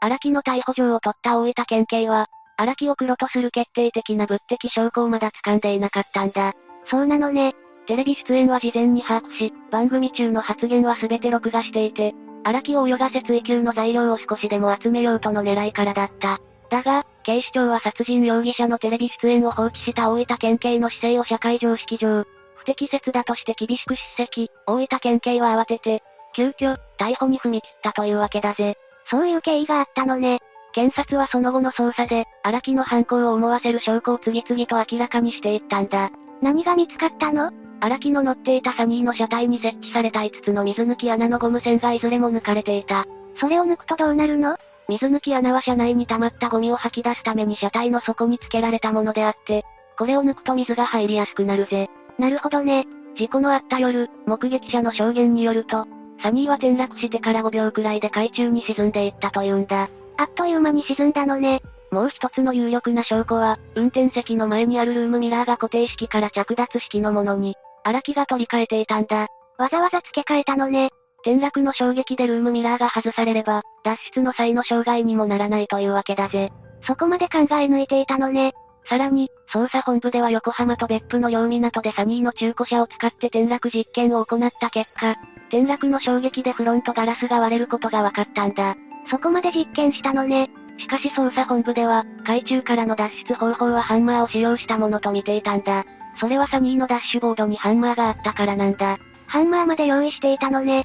[0.00, 6.54] 荒木の逮捕状を取った大分県警は、荒木を黒とする決定的な物的証拠をまだ掴んでいなかったんだ。
[6.86, 7.54] そうなのね。
[7.86, 12.14] テレビ出演は事前に把握し、番組中の発言は全て録画していて、
[12.44, 16.40] 荒木を泳がせ追及の材料を少しでも集めようとの狙いからだった。
[16.70, 22.24] だが、警視庁は殺人容疑者のテレビ出演を放置した大分県警の姿勢を社会常識上、
[22.56, 26.02] 不適切だとして厳しく叱責、大分県警は慌てて、
[26.34, 28.76] 急遽、逮捕に踏み切ったというわけだぜ。
[29.10, 30.40] そういう経緯があったのね。
[30.72, 36.10] 検察はその後の捜査で、荒木の犯行を思わせる証拠を次々と明らかにしていったんだ。
[36.42, 37.50] 何が見つかったの？
[37.80, 43.06] 荒木の乗っていたサニーの車体に設置された5つの水抜き穴のゴム線がいずれも抜かれていた。
[43.40, 44.58] それを抜くとどうなるの？
[44.88, 49.64] 水抜き穴は車内に溜まったゴミを吐き出すために車体の底につけられたものであって、
[49.98, 51.88] これを抜くと水が入りやすくなるぜ。
[52.18, 52.86] なるほどね。
[53.16, 55.86] 事故のあった夜、目撃者の証言によると、
[56.22, 59.88] サニーは転落してから5秒くらいで海中に沈んでいったというんだ。
[60.16, 61.62] あっという間に沈んだのね。
[61.90, 69.28] もう一つの有力な証拠は、運転席の前にあるルームミラーが固定式から着脱式のものに、荒木が取り替えていたんだ。
[69.58, 70.90] わざわざ付け替えたのね。
[71.22, 76.50] 転落の衝撃でルームミラーが外されれば、脱出の際の障害にもならないというわけだぜ。
[76.86, 78.52] そこまで考え抜いていたのね。
[78.88, 85.16] さらに、捜査本部では横浜と別府の両港でサニーの中古車を使って転落実験を行った結果、
[85.48, 88.76] 転落の衝撃でフロントガラスが割れることが分かったんだ。
[89.10, 90.50] そこまで実験したのね。
[90.78, 95.84] しかし捜査本部では、海中からの脱出方法はハンマーを使用したものと見ていたんだ。
[96.18, 98.98] それはサニーのダッシュボードにハンマーがあったからなんだ。
[99.26, 100.84] ハンマーまで用意していたのね。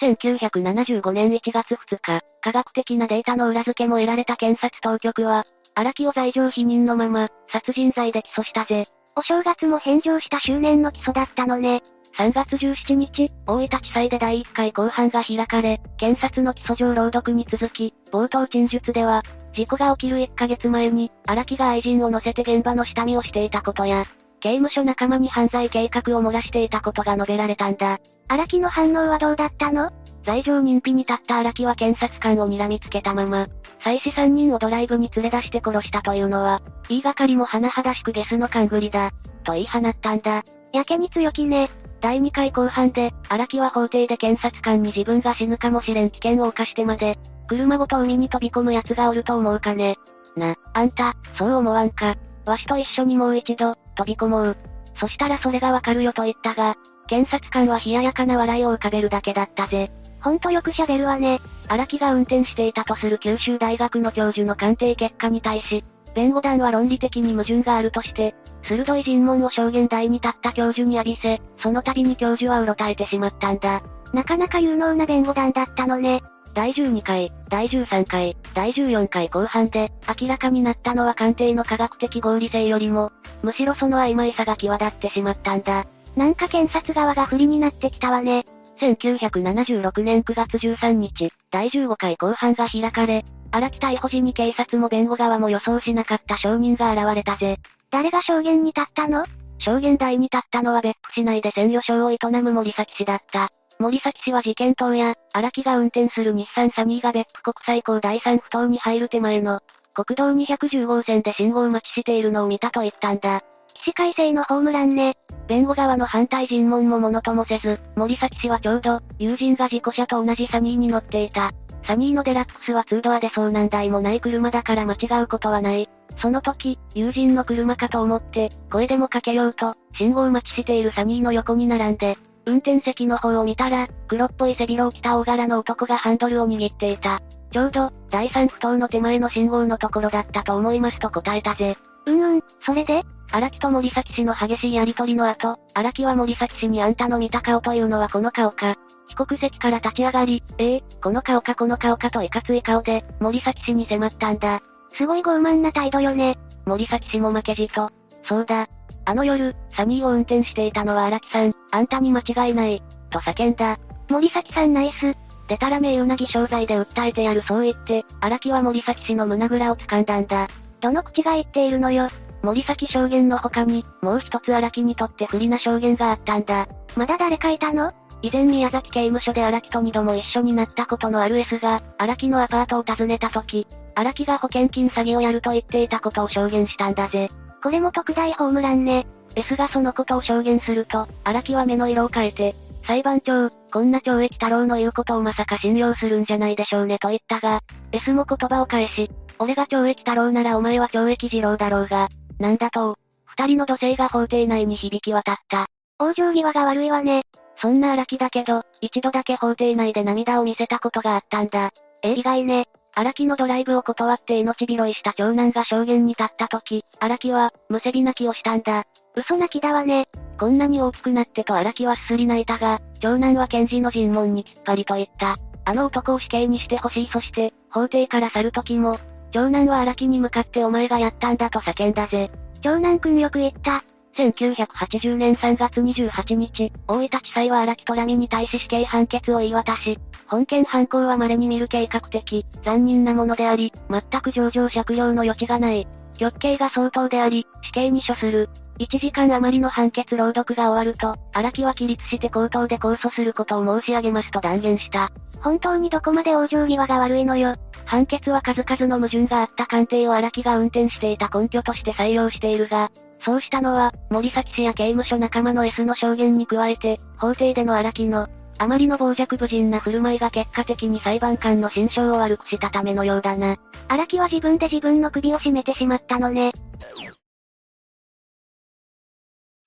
[0.00, 5.44] 1975年1月2日、科学的なデータの裏付けも得られた検察当局は、
[5.74, 8.86] 荒木を罪状否認のまま、殺人罪で起訴したぜ。
[9.16, 11.82] お正月も返上した周年の起訴だったのね。
[12.16, 19.22] 3月17日、大分地裁で第1回公判が開かれ、検察の起訴状朗読に続き、冒頭陳述では、
[19.54, 24.04] 事故が起きる1ヶ月前に、荒木が愛人を乗せて現場の下見をしていたことや、
[24.40, 27.98] 刑務所仲間に犯罪計画を漏らしていたことが述べられたんだ。
[28.28, 29.90] 荒木の反応はどうだったの？
[30.24, 33.48] 罪状認否に立った荒木は検察官を睨みつけたまま、
[33.82, 39.12] 妻子3人をドライブに連れ出して殺したというのは、言いがかりも甚だしくゲスの勘繰りだ、
[39.44, 40.42] と言い放ったんだ。
[40.72, 41.70] やけに強気ね。
[42.00, 47.18] 第2回公判で、荒木は法廷で検察官に自分が死ぬかもしれん危険を冒してまで、
[47.48, 49.96] 車ごと海に飛び込む奴がおると思うかね。
[50.36, 52.14] な、あんた、そう思わんか？
[52.48, 54.56] わしと一緒にもう一度、飛び込もう。
[54.96, 56.76] そしたらそれがわかるよと言ったが、
[57.06, 59.90] 検察官は冷ややかな笑いを浮かべるだけだったぜ。
[60.20, 61.38] ほんとよく喋るわね。
[61.68, 65.84] 荒木が運転していたとする九州大学の教授の鑑定結果に対し、
[66.14, 68.34] 弁護団は論理的に矛盾があるとして、
[68.64, 73.82] 鋭い尋問を証言台に立った教授に浴びせ、その度に教授はうろたえてしまったんだ。
[74.12, 76.22] なかなか有能な弁護団だったのね。
[76.58, 83.12] 第12回、第13回、第14回後半で、明らかになったのは鑑定の科学的合理性よりも、
[83.44, 85.86] むしろその曖昧さが際立ってしまったんだ。
[86.16, 88.44] なんか検察側が不利になってきたわね。
[88.80, 97.58] 1976年9月13日、第15回公判が開かれ、荒木逮捕時に警察も弁護側も予想しなかった証人が現れたぜ。
[97.92, 99.24] 誰が証言に立ったの？
[99.60, 103.52] 証言台に立ったのは別府市内で鮮魚商を営む森崎氏だった。
[103.80, 109.60] 森崎氏は事件当夜、荒木が運転する日産サニーが別府国際港第3不頭に入る手前の、
[109.94, 113.42] 国道210号線で信号待ちしているのを見たと言ったんだ。
[113.74, 115.14] 起死回生のホームランね。
[115.46, 121.52] 弁護側の反対尋問もものともせず、森崎氏はちょうど、友人が事故車と同じサニーに乗っていた。
[121.86, 125.88] サニーのデラックスは2ドアで遭難台もない車だから間違うことはない。
[126.20, 132.18] その時、友人の車かと思って、声でもかけようと、信号待ちしているサニーの横に並んで、
[132.48, 137.20] 運転席の方を見たら、黒っぽい背広を着た大柄の男がハンドルを握っていた。
[137.52, 141.76] ちょうど、第三不頭の手前の信号のところだったと思いますと答えたぜ。
[142.06, 148.76] うんうん、それで荒木と森崎氏の激しいやりとりの後、荒木は森崎氏にあんたの見た顔というのはこの顔か。
[149.08, 154.62] 被告席から立ち上がり、ええこの顔かこの顔かといかつい顔で、森崎氏に迫ったんだ。
[154.96, 156.38] すごい傲慢な態度よね。
[156.64, 157.90] 森崎氏も負けじと。
[158.26, 158.68] そうだ。
[159.08, 162.82] あの夜、サニーを運転していたのは荒木さん、あんたに間違いない。
[163.08, 163.78] と叫んだ。
[164.10, 165.16] 森崎さんナイス。
[165.48, 170.46] でたらめうなぎ商材で訴えてやるそう言って、荒木は森崎氏の胸ぐらを掴んだんだ。
[170.82, 172.08] どの口が言っているのよ。
[172.42, 176.68] 森崎証言の他に、もう一つ荒木にとって不利な証言があったんだ。
[176.94, 177.94] まだ誰かいたの？
[178.20, 187.30] 以前宮崎刑務所で荒木と二度も一緒になったことのある S が、荒木のアパートを訪ねた時、荒木が保険金詐欺をやると言っていたことを証言したんだぜ。
[187.62, 189.06] これも特大ホームランね。
[189.34, 192.54] S がそのことを証言すると、荒木は目の色を変えて、
[192.86, 197.60] 裁判長、こんな懲役太郎の言うことをまさか信用するんじゃないでしょうねと言ったが、
[197.92, 205.66] S も言葉を返し、俺が懲役太郎ならお前は懲役二郎だろうが、なんだと二人の土星が法廷内に響き渡った。
[206.00, 207.22] 往生際が悪いわね。
[207.60, 211.70] そんな荒木だけど、一度だけ法廷内で涙を見せたことがあったんだ。
[212.02, 212.66] え、意外ね。
[212.98, 218.86] 荒木のドライブを断って命拾いした長男が証言に立った時、荒木は、むせび泣きをしたんだ。
[219.14, 220.08] 嘘泣きだわね。
[220.36, 225.36] こんなに大きくなってと荒木はすすり泣いたが、長男は検事の尋問にきっぱりと言った。
[225.64, 228.98] あの男を死刑にしてほしいそして、法廷から去る時も、
[229.30, 232.32] 長男は荒木に向かってお前がやったんだと叫んだぜ。
[232.62, 233.84] 長男くんよく言った。
[234.18, 239.96] 1980年3月28日、大分地裁は荒木とラミに対し死刑判決を言い渡し、
[240.26, 245.86] 本件犯行は稀に見る計画的、残忍なものであり、全く上場借用の余地がない。
[246.18, 248.48] 極刑が相当であり、死刑に処する。
[248.80, 255.10] 1時間余りの判決朗読が終わると、荒木は起立して口頭で控訴することを申し上げますと断言した。
[255.40, 257.54] 本当にどこまで往生際が悪いのよ。
[257.84, 262.90] 判決は数々の矛盾があった鑑定を荒木が運転していた根拠として採用しているが、
[263.20, 273.56] そうしたのは、森崎氏や刑務所仲間の S の証言に加えて、法廷での荒木の、あまりの傍若無人な振る舞いが結果的に裁判官の心象を悪くしたためのようだな。
[273.88, 276.52] 荒木は自分で自分の首を絞めてしまったのね。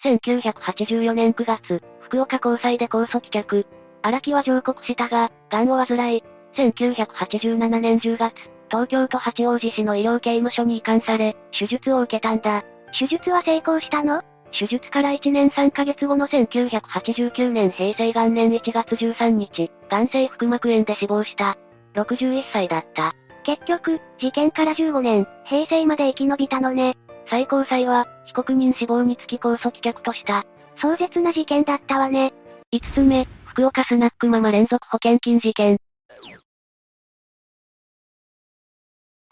[0.04, 3.66] 1984年9月、福岡高裁で控訴棄却。
[4.02, 6.24] 荒木は上告したが、癌を患い、
[6.56, 8.34] 1987年10月、
[8.70, 12.64] 東京都八王子市の医療刑務所に移管され、手術を受けたんだ。
[12.98, 14.22] 手術は成功したの？
[14.52, 21.58] 手術から1年3ヶ月後の1989年平成元年1月13日、癌性腹膜炎で死亡した。
[21.96, 23.14] 61歳だった。
[23.44, 26.98] 結局、事件から15年、平成まで生き延びたのね。
[27.30, 30.46] 最高裁は、被告人死亡につき控訴棄却とした。
[30.82, 32.34] 壮絶な事件だったわね。
[32.74, 35.78] 5つ目、福岡スナックママ連続保険金事件。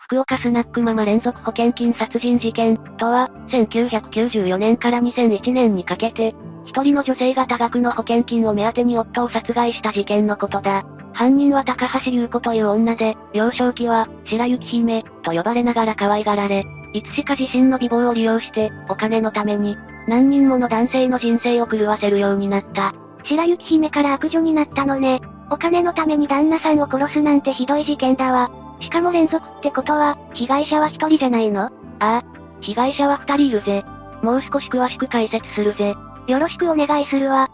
[0.09, 6.33] 福岡スナックママ連続保険金殺人事件とは、1994年から2001年にかけて、
[6.65, 10.83] 一人の女性が多額の保険金を目当てに夫を殺害した事件のことだ。
[11.13, 22.95] 犯人は高橋優子という女で、幼少期は、白雪姫、と呼ばれながら可愛がられ、いつしか自身の美貌を利用して、お金のために、何人もの男性の人生を狂わせるようになった。
[23.25, 25.21] 白雪姫から悪女になったのね。
[25.51, 28.68] お金のために旦那さんを殺すなんてひどい事件だわ。
[28.81, 31.65] しかも連続ってことは、被害者は一人じゃないの？
[31.65, 31.69] あ
[31.99, 32.23] あ、
[32.61, 33.83] 被害者は二人いるぜ。
[34.21, 35.95] もう少し詳しく解説するぜ。
[36.27, 37.49] よろしくお願いするわ。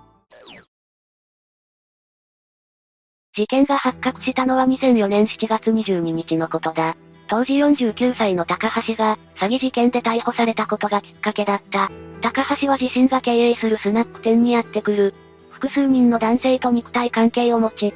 [3.36, 6.96] 事件が発覚したのは2004年7月22日のことだ。
[7.28, 11.92] 当時49歳の高橋が、詐欺事件で逮捕されたことがきっかけだった。
[12.22, 15.14] 高橋は自身が経営するスナック店にやってくる。
[15.52, 17.94] 複数人の男性と肉体関係を持ち、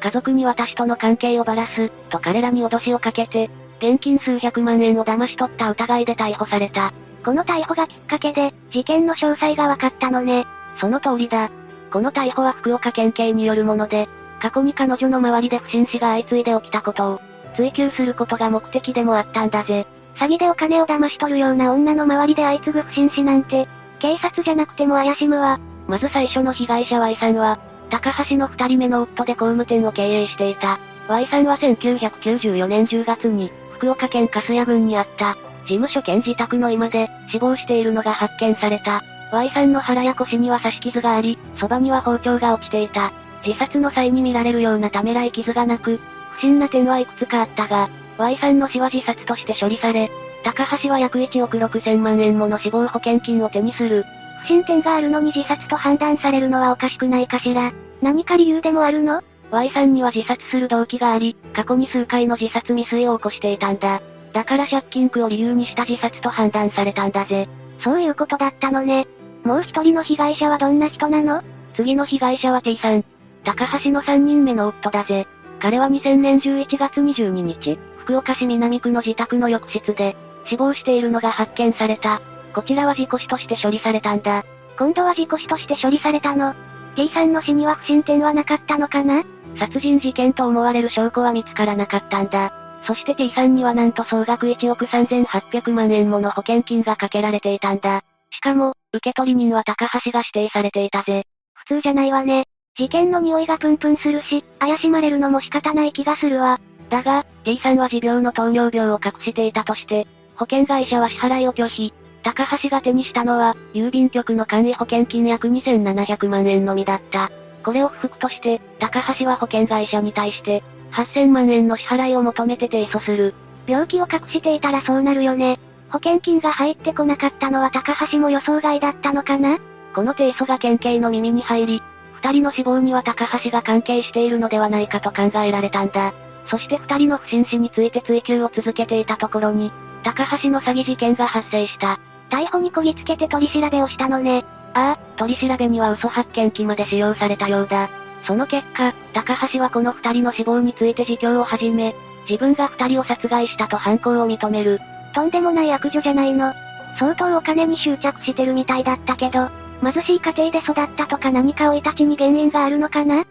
[0.00, 6.92] 家族に私との関係をばらす、と彼らに脅しをかけて、現金数百万円を騙し取った疑いで逮捕された。
[7.24, 10.46] この逮捕がきっかけで、事件の詳細が分かったのね。
[10.80, 11.50] その通りだ。
[11.92, 14.08] この逮捕は福岡県警によるもので、
[14.40, 17.20] 過去に彼女の周りで不審死が相次いで起きたことを、
[17.56, 19.86] 追及することが目的でもあったんだぜ。
[20.16, 25.60] 詐欺でお金を騙し取るような女の周りで相次ぐ不審死なんて、警察じゃなくても怪しむわ。
[25.88, 27.58] まず最初の被害者 Y さんは、
[27.90, 30.78] 高橋の二人目の夫で工務店を経営していた。
[31.08, 39.02] Y さんは1994年10月に、福岡県粕谷郡にあった、事務所兼自宅の居間で、死亡しているのが発見された。
[39.32, 43.12] Y さんの腹や腰には刺し傷があり、そばには包丁が落ちていた。
[43.44, 46.00] 自殺の際に見られるようなためらい傷がなく、
[46.36, 50.10] 不審な点はいくつかあったが、Y さんの死は自殺として処理され、
[50.44, 54.04] 高橋は約1億6千万円もの死亡保険金を手にする。
[54.42, 57.72] 不審点があるのに自殺と判断されるのはおかしくないかしら。
[58.02, 64.00] 何か理由でもあるの ?Y さんには自殺する動機があり、過去に数回の自殺未遂を起こしていたんだ。
[64.32, 67.48] だから借金苦を理由にした自殺と判断されたんだぜ。
[67.82, 69.06] そういうことだったのね。
[69.44, 71.42] もう一人の被害者はどんな人なの？
[71.74, 73.04] 次の被害者は T さん。
[73.44, 75.26] 高橋の三人目の夫だぜ。
[75.60, 82.22] 彼は2000年11月22日、福岡市南区の自宅の浴室で、死亡しているのが発見された。
[82.54, 84.44] こちらは事故死として処理されたんだ。
[84.78, 86.54] 今度は事故死として処理されたの？
[86.96, 89.24] T さんの死には不審点はなかったのかな？
[89.58, 92.52] 殺人事件と思われる証拠は見つからなかったんだ。
[92.86, 98.02] そして T さんにはなんと総額1億3800万円もの保険金がかけられていたんだ。
[98.30, 101.24] しかも、受取人は高橋が指定されていたぜ。
[101.54, 102.44] 普通じゃないわね。
[102.76, 106.60] 事件の匂いがプンプンするし、怪しまれるのも仕方ない気がするわ。
[106.88, 111.92] だが、T さんは持病の糖尿病を隠していたとして、保険会社は支払いを拒否。
[112.22, 117.30] 高橋が手にしたのは、郵便局の簡易保険金約2700万円のみだった。
[117.64, 120.62] これを不服として、高橋は保険会社に対して、
[120.92, 123.34] 8000万円の支払いを求めて提訴する。
[123.66, 125.58] 病気を隠していたらそうなるよね。
[125.88, 129.58] 保険金が入ってこなかったのは高橋も予想外だったのかな？
[129.94, 131.82] この提訴が県警の耳に入り、
[132.22, 136.12] 二人の死亡には高橋が関係しているのではないかと考えられたんだ。
[136.48, 139.72] そして二人の不審死について追及を続けていたところに、
[140.02, 141.98] 高橋の詐欺事件が発生した。
[142.30, 144.44] 逮捕にこぎつけて取り調べをしたのね。
[144.74, 147.90] ああ、取り調べには嘘発見器まで使用されたようだ。
[148.26, 151.94] その結果、高橋はこの二人の死亡について自供を始め、
[152.28, 154.78] 自分が二人を殺害したと犯行を認める。
[155.14, 156.52] とんでもない悪女じゃないの。
[156.98, 159.48] 相当お金に執着してるみたいだったけど、
[159.82, 163.24] 貧しい家庭で育ったとか何か生い立ちに原因があるのかな？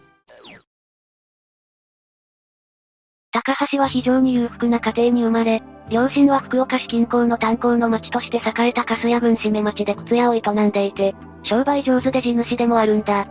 [3.32, 13.28] 高橋は非常に裕福な家庭に生まれ、両親は福岡市近郊の炭鉱の町として栄えた粕谷郡締め町で靴屋を営んでいて、商売上手で地主でもあるんだ。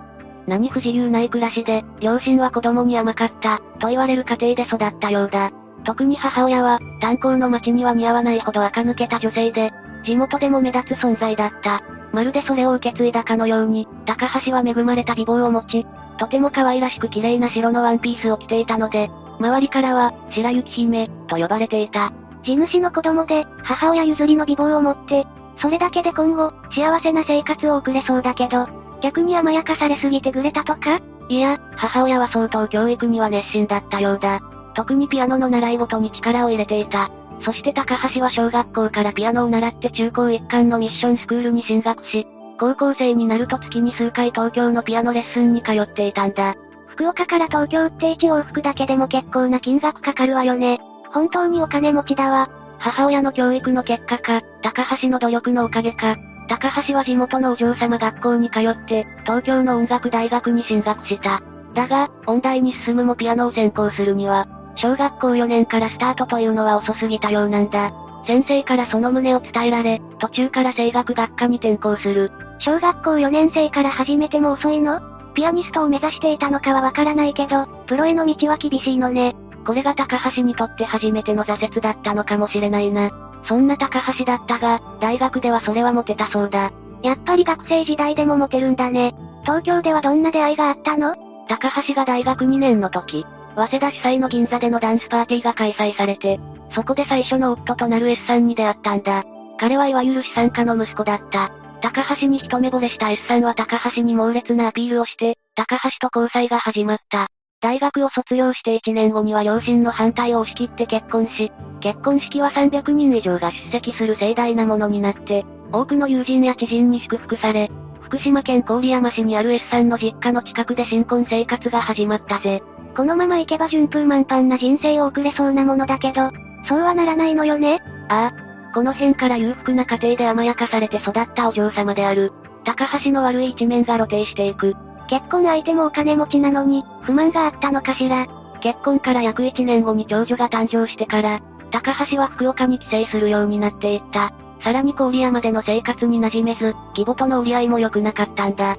[0.49, 5.53] 何不自由ない暮らしで、両親は子供に甘かった、と言われる家庭で育ったようだ。
[5.85, 9.71] 特に母親は、炭鉱の町には似合わないほど垢抜けた女性で、
[10.05, 11.83] 地元でも目立つ存在だった。
[12.13, 15.87] まるでそれを受け継いだかのように、高橋は恵まれた美貌を持ち、
[16.19, 22.13] とても可愛らしく綺麗な白のワンピースを着ていたので、周りからは、白雪姫、と呼ばれていた。
[22.49, 25.27] 地主の子供で、母親譲りの美貌を持って、
[25.61, 28.67] それだけで今後、幸せな生活を送れそうだけど、
[29.03, 30.99] 逆に甘やかされすぎてぐれたとか？
[31.29, 34.41] いや、母親は相当教育には熱心だったようだ。
[34.75, 37.11] 特にピアノの習い事に力を入れていた。
[37.45, 42.27] そして高橋は小学校からピアノを習って中高一貫のミッションスクールに進学し、
[42.59, 46.57] 高校生になると月に数回東京のピアノレッスンに通っていたんだ。
[46.87, 50.79] 福岡から東京って1往復だけでも結構な金額かかるわよね。
[51.13, 52.49] 本当にお金持ちだわ。
[52.79, 56.17] 母親の教育の結果か、高橋の努力のおかげか、
[56.49, 61.43] 高橋は地元のお嬢様学校に通って、東京の音楽大学に進学した。
[61.75, 67.93] だが、音大に進むもピアノを専攻するには、小学校4年からスタートというのは遅すぎたようなんだ。
[68.27, 72.31] 先生からその旨を伝えられ、途中から声楽学科に転校する。
[72.61, 75.01] 小学校4年生から始めても遅いの？
[75.35, 79.37] ピアニストを目指していたのかはわからないけど、プロへの道は厳しいのね。
[79.67, 83.11] これが高橋にとって初めての挫折だったのかもしれないな。
[83.47, 86.73] そんな高橋だったが、大学ではそれはモテたそうだ。
[87.03, 89.15] やっぱり学生時代でもモテるんだね。
[89.43, 91.15] 東京ではどんな出会いがあったの？
[91.49, 93.25] 高橋が大学2年の時、
[93.55, 96.39] 早稲田主催の銀座でのダンスパーティーが開催されて、
[96.75, 99.25] そこで最初の夫となる S さんに出会ったんだ。
[99.59, 101.51] 彼はいわゆる資産家の息子だった。
[101.81, 107.29] 高橋に一目惚れした S さんは高橋に猛烈なアピールをして、高橋と交際が始まった。
[107.61, 117.71] 大学を卒業して1年後には両親の反対を押し切って結婚し、結婚式は300人以上が出席する盛大なものになって、多くの友人や知人に祝福され、
[118.01, 122.63] 福島県郡山市にある S さんの実家の近くで新婚生活が始まったぜ。
[122.97, 126.31] このまま行けば順風満帆な人生を送れそうなものだけど、
[126.69, 127.81] そうはならないのよね？
[128.09, 128.73] ああ。
[128.73, 132.33] この辺から裕福な家庭で甘やかされて育ったお嬢様である。
[132.65, 134.77] 高橋の悪い一面が露呈していく。
[135.09, 138.27] 結婚相手もお金持ちなのに、不満があったのかしら。
[138.61, 141.41] 結婚から約1年後に長女が誕生してから、
[141.71, 144.33] 高橋は福岡に帰省するようになっていった。
[144.61, 148.77] さらに郡山での生活に馴染めず、義母との折り合いも良くなかったんだ。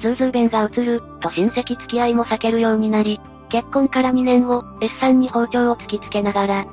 [0.00, 6.66] ズーズー弁が移る、と親戚付き合いも避けるようになり、結婚から2年後、S さんに包丁を突きつけながら、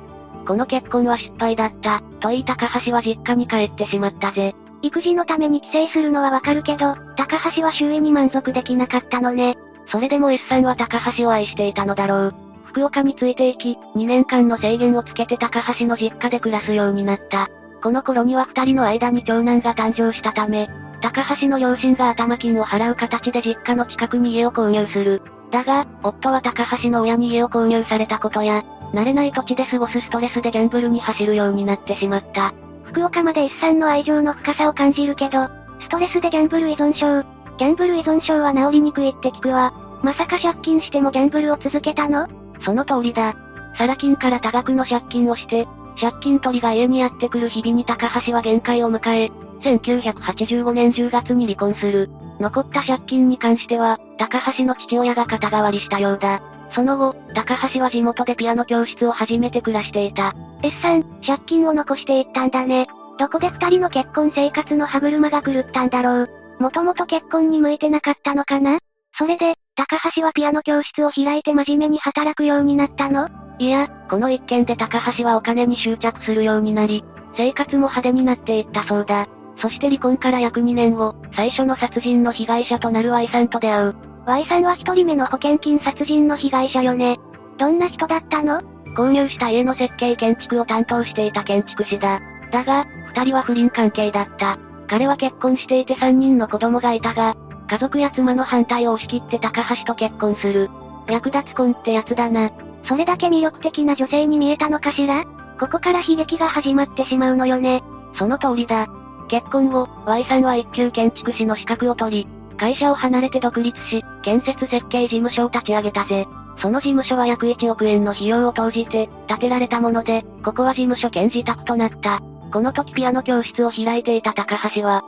[0.46, 4.54] この結婚は失敗だった、と言い高橋は実家に帰ってしまったぜ。
[4.82, 9.56] 育児のために帰省するのはわかるけど、高橋は周囲に満足できなかったのね。
[9.90, 12.34] それでも S さんは高橋を愛していたのだろう。
[12.66, 17.48] 福岡についていき、2年間の制限をつけて高橋の実家で暮らすようになった。
[17.82, 20.68] この頃には二人の間に長男が誕生したため、
[21.00, 25.22] 高橋の両親が頭金を払う形で実家の近くに家を購入する。
[25.50, 32.52] だが、夫は高橋の親に家を購入されたことや、慣れない土地で過ごすストレスでギャンブルに走るようになってしまった。
[32.88, 35.48] 福岡まで一産の愛情の深さを感じるけど、
[35.80, 37.22] ストレスでギャンブル依存症。
[37.58, 39.72] ギャンブル依存症は治りにくいって聞くわ。
[40.02, 42.28] まさか借金してもギャンブルを続けたの？
[42.64, 43.34] その通りだ。
[43.76, 45.66] サラ金から多額の借金をして、
[46.00, 49.30] 借金取りが家にやってくる日々に高橋は限界を迎え、
[49.62, 52.08] 1985年10月に離婚する。
[52.40, 56.40] 残った借金に関しては、高橋の父親が肩代わりしたようだ。
[56.72, 60.34] その後、高橋は地元でピアノ教室を始めて暮らしていた。
[60.62, 62.86] S さん、借金を残していったんだね。
[63.18, 66.28] どこで二人の結婚生活の歯車が狂ったんだろう。
[66.60, 68.78] もともと結婚に向いてなかったのかな？
[69.16, 73.28] それで、高橋はピアノ教室を開いて真面目に働くようになったの？
[73.58, 77.04] いや、この一件で高橋はお金に執着するようになり、
[77.36, 79.26] 生活も派手になっていったそうだ。
[79.60, 83.96] そして離婚から約2年後、最初の殺人の被害者となる Y さんと出会う。
[84.28, 87.18] Y さんは一人目の保険金殺人の被害者よね。
[87.56, 88.60] どんな人だったの？
[88.94, 92.20] 購入した家の設計建築を担当していた建築士だ。
[92.52, 92.84] だが、
[93.14, 94.58] 二人は不倫関係だった。
[94.86, 97.36] 彼は結婚していて三人の子供がいたが、
[97.70, 100.68] 家族や妻の反対を押し切って高橋と結婚する。
[101.08, 102.50] 役立つ婚ってやつだな。
[102.86, 105.24] それだけ魅力的な女性に見えたのかしら？
[105.58, 107.82] ここから悲劇が始まってしまうのよね。
[108.18, 108.88] その通りだ。
[109.28, 116.26] 結婚後、Y さんは一級建築士の資格を取り、会社を離れて独立し、建設設計事務所を立ち上げたぜ。
[116.60, 122.20] その事務所は約1億円の費用を投じて、建てられたもので、ここは事務所兼自宅となった。
[122.52, 125.02] この時ピアノ教室を開いていた高橋は、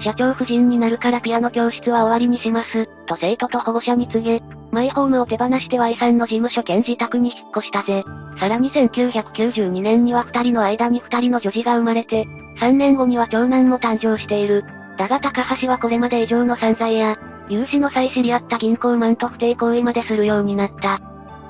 [0.00, 8.02] 社長夫人になるからピアノ教室は終わりにします、と生徒と保護者に告げ、マイホームを手放して Y さんの事務所兼自宅に引っ越したぜ。
[8.40, 12.26] さらに1992年には二人の間に二人の女児が生まれて、
[12.60, 14.64] 3年後には長男も誕生している。
[14.96, 17.16] だが高橋はこれまで以上の散財や、
[17.48, 21.00] 融資の際知り合った銀行マンと不貞行為までするようになった。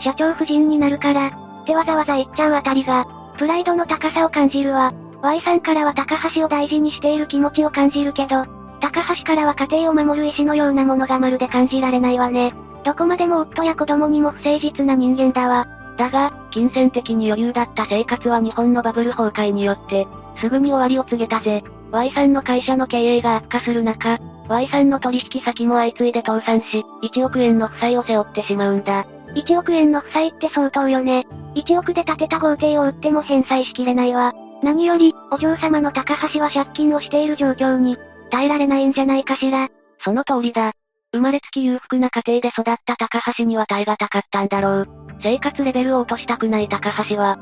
[0.00, 1.28] 社長夫人になるから、
[1.62, 3.06] ってわざわざ言っちゃうあたりが、
[3.36, 4.92] プライドの高さを感じるわ。
[5.22, 8.44] Y さんからは高橋を大事にしている気持ちを感じるけど、
[8.80, 12.52] 高橋からは家庭を守る意志のようなものがまるで感じられないわね。
[12.84, 15.66] どこまでも夫や子供にも不誠実な人間だわ。
[15.96, 20.06] だが、金銭的に余裕だった生活は日本のバブル崩壊によって、
[20.38, 21.64] すぐに終わりを告げたぜ。
[21.94, 24.18] Y さんの会社の経営が悪化する中、
[24.48, 29.06] Y さんの取引先も相次いで倒産し、1億円の負債を背負ってしまうんだ。
[29.36, 31.24] 1億円の負債って相当よね。
[31.54, 34.32] 1億で建てた豪邸を売っても返済しきれないわ。
[34.60, 37.96] 何より、お嬢様の高橋は借金をしている状況に、
[38.32, 39.68] 耐えられないんじゃないかしら。
[40.00, 40.72] その通りだ。
[41.12, 44.88] 生まれつき裕福な家庭で育った高橋には耐え難かったんだろう。
[45.22, 47.38] 生活レベルを落としたくない高橋は、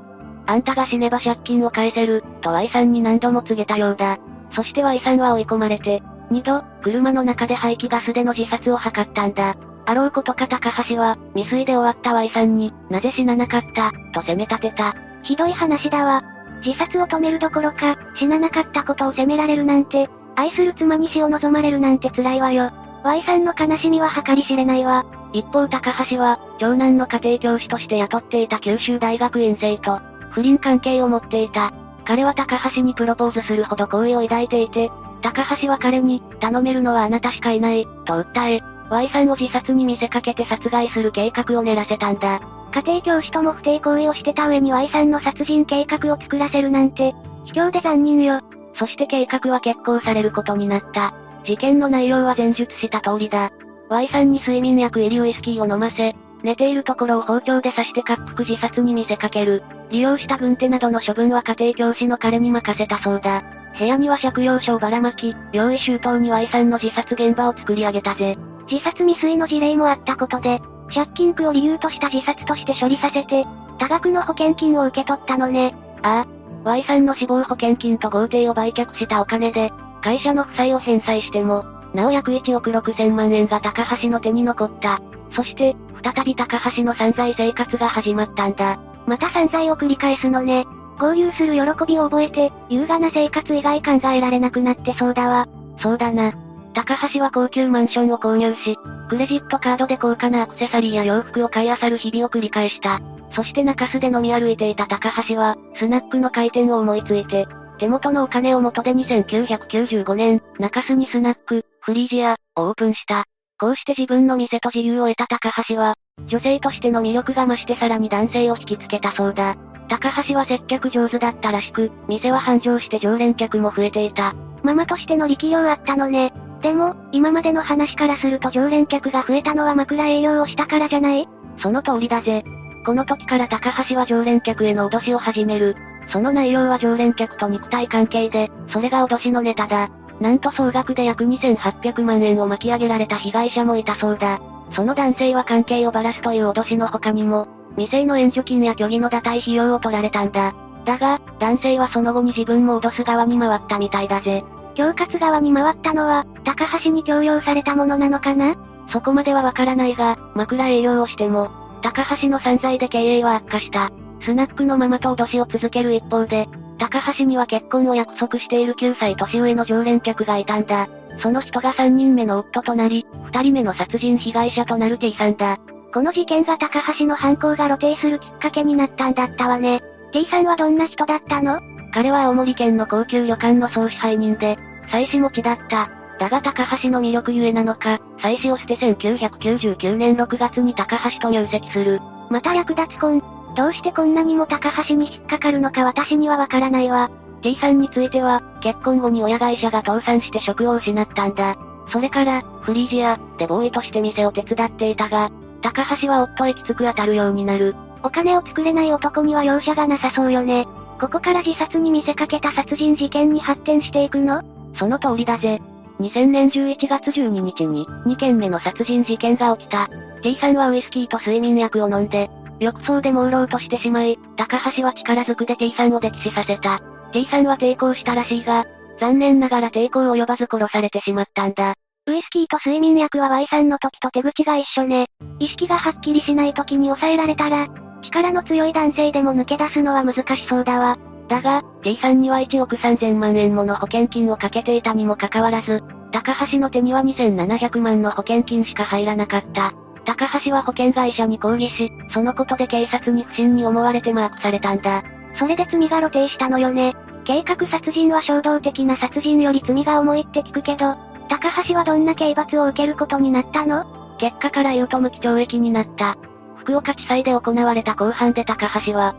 [0.46, 4.18] あんたが死ねば借金を返せる、と Y さんに何度も告げたようだ。
[4.54, 9.56] そして Y さんは追い込まれて、二度、車の中で排気ガスでの自殺を図ったんだ。
[9.84, 14.94] あろうことか高橋は、未遂で終わった Y さんに、なぜ死ななかった、と責め立てた。
[15.22, 16.22] ひどい話だわ。
[16.64, 22.70] 自殺を止めるどころか、死ななかったことを責められるなんて、愛する妻に死を望まれるなんて辛いわよ。
[23.04, 25.04] Y さんの悲しみは計り知れないわ。
[25.32, 30.00] 一方高橋は、長男の家庭教師として雇っていた九州大学院生と、
[30.30, 31.72] 不倫関係を持っていた。
[32.04, 34.90] 彼は高橋にプロポーズするほど好意を抱いていて、
[35.22, 38.60] 高橋は彼に、頼めるのはあなたしかいない、と訴え、
[38.90, 42.40] Y さんを自殺に見せかけて殺害する計画を練らせたんだ。
[42.72, 47.14] 家庭教師とも不貞行為をしてた上に Y さんの殺人計画を作らせるなんて、
[47.44, 48.40] 卑怯で残忍よ。
[48.74, 51.14] そして計画は決行されることになった。
[51.44, 53.50] 事件の内容は前述した通りだ。
[53.88, 59.62] Y さんに睡眠薬入りウイスキーを飲ませ、寝ているところを包丁で刺して滑腹自殺に見せかける。
[59.90, 63.42] 利用した軍手などの処分は家庭教師の彼に任せたそうだ。
[63.78, 68.36] 部屋には借用書をばらまき、用意周到に Y さんの自殺現場を作り上げたぜ。
[68.70, 70.60] 自殺未遂の事例もあったことで、
[70.92, 73.44] 借金苦を理由とした自殺として処理させて、
[73.78, 75.74] 多額の保険金を受け取ったのね。
[76.02, 76.42] ああ。
[76.64, 81.64] Y さんの死亡保険金と豪邸を売却したお金で、会社の負債を返済しても、
[81.94, 85.00] なお約1億6千万円が高橋の手に残った。
[85.34, 88.78] そして、再び高橋の散財生活が始まったんだ。
[89.06, 90.66] また散財を繰り返すのね。
[90.98, 95.48] 合流する喜びを覚えて、優雅な生活以外考えられなくなってそうだわ。
[95.78, 96.32] そうだな。
[96.74, 98.76] 高橋は高級マンションを購入し、
[99.08, 103.00] クレジットカードで高価なアクセサリーや洋服を買い漁る日々を繰り返した。
[103.34, 107.46] そして中洲で飲み歩いていた高橋は、スナックの開店を思いついて、
[107.78, 113.24] 手元のお金を元で2995年、中洲にスナック、フリージア、をオープンした。
[113.62, 115.94] こうして自分の店と自由を得た高橋は、
[116.26, 119.56] 女性としての魅力が増してさらに男性を引きつけたそうだ。
[119.88, 124.34] 高橋は接客上手だったらしく、店は繁盛して常連客も増えていた。
[124.64, 126.32] ママとしての力量あったのね。
[126.60, 131.28] でも、今までの話からすると常連客が増えたのは枕営業をしたからじゃない？
[131.60, 132.42] その通りだぜ。
[132.84, 135.76] この時から高橋は常連客への脅しを始める。
[136.12, 139.88] その内容は常連客と肉体関係で、それが脅しのネタだ。
[140.22, 144.38] なんと総額で約2800万円を巻き上げられた被害者もいたそうだ。
[144.72, 150.54] その男性は関係をばらすという脅しの他にも、未成の援助金や虚偽の堕退費用を取られたんだ。
[150.84, 154.44] だが、男性はその後に自分も脅す側に回ったみたいだぜ。
[154.76, 158.54] 恐喝側に回ったのは、高橋に強要されたものなのかな？
[158.92, 161.50] そこまではわからないが、枕営業をしても、
[161.82, 163.90] 高橋の散財で経営は悪化した。
[164.20, 166.46] スナックのママと脅しを続ける一方で、
[166.78, 170.88] 高橋には結婚を約束している9歳年上の常連客がいたんだ。
[171.20, 175.58] その人が3人目の夫となり、2人目の殺人被害者となる T さんだ。
[175.92, 179.82] この事件が高橋の犯行が露呈するきっかけになったんだったわね。
[180.12, 181.60] T さんはどんな人だったの？
[181.92, 184.56] 彼は青森県の高級旅館の総支配人で、
[184.90, 185.90] 妻子持ちだった。
[186.18, 192.00] だが高橋の魅力ゆえなのか、妻子を捨て1999年6月に高橋と入籍する。
[192.30, 193.22] また略奪婚。
[193.54, 197.10] どうしてこんなにも高橋に引っかかるのか私にはわからないわ。
[197.42, 201.56] T さんについては、結婚後に親会社が倒産して職を失ったんだ。
[201.90, 205.30] それから、フリージア、でボーイとして店を手伝っていたが、
[205.60, 207.74] 高橋は夫へきつく当たるようになる。
[208.02, 210.66] お金を作れない男には容赦がなさそうよね。
[211.00, 214.42] ここから自殺に見せかけた殺人事件に発展していくの？
[214.76, 215.60] その通りだぜ。
[216.00, 219.88] 2000年11月12日に、2件目の殺人事件が起きた。
[220.22, 222.30] T さんはウイスキーと睡眠薬を飲んで、
[222.62, 226.80] 浴槽で朦朧としてしまい、高橋は力ずくで T さんを溺死させた。
[227.12, 228.64] T さんは抵抗したらしいが、
[229.00, 231.74] 残念ながら抵抗及ばず殺されてしまったんだ。
[232.06, 235.06] ウイスキーと睡眠薬は Y さんの時と手口が一緒ね。
[235.38, 237.68] 意識がはっきりしない時に抑えられたら、
[238.02, 240.98] 力の強い男性でも抜け出すのは難しそうだわ。
[241.28, 245.80] だが、T さんには1億3000万円もの保険金をかけていたにもかかわらず、
[246.12, 249.72] 高橋の手には2700万の保険金しか入らなかった。
[250.04, 255.02] 高橋は保険会社に抗議し、そのことで警察に不審に思われてマークされたんだ。
[255.38, 256.94] それで罪が露呈したのよね。
[257.24, 260.96] 計画殺人は衝動的な殺人より罪が重いって聞くけど、
[261.28, 263.84] 高橋はどんな刑罰を受けることになったの？
[264.18, 266.16] 結果から言うと無期懲役になった。
[266.56, 269.14] 福岡地裁で行われた公判で高橋は、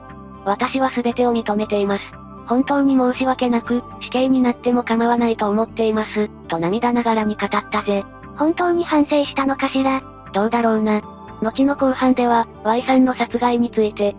[0.45, 2.03] 私は全てを認めています。
[2.45, 8.03] 本当に申し訳なく、死刑になっても構わないと思っています、と涙ながらに語ったぜ。
[8.37, 10.01] 本当に反省したのかしら？
[10.33, 11.01] どうだろうな。
[11.41, 14.15] 後の公判では、Y さんの殺害について、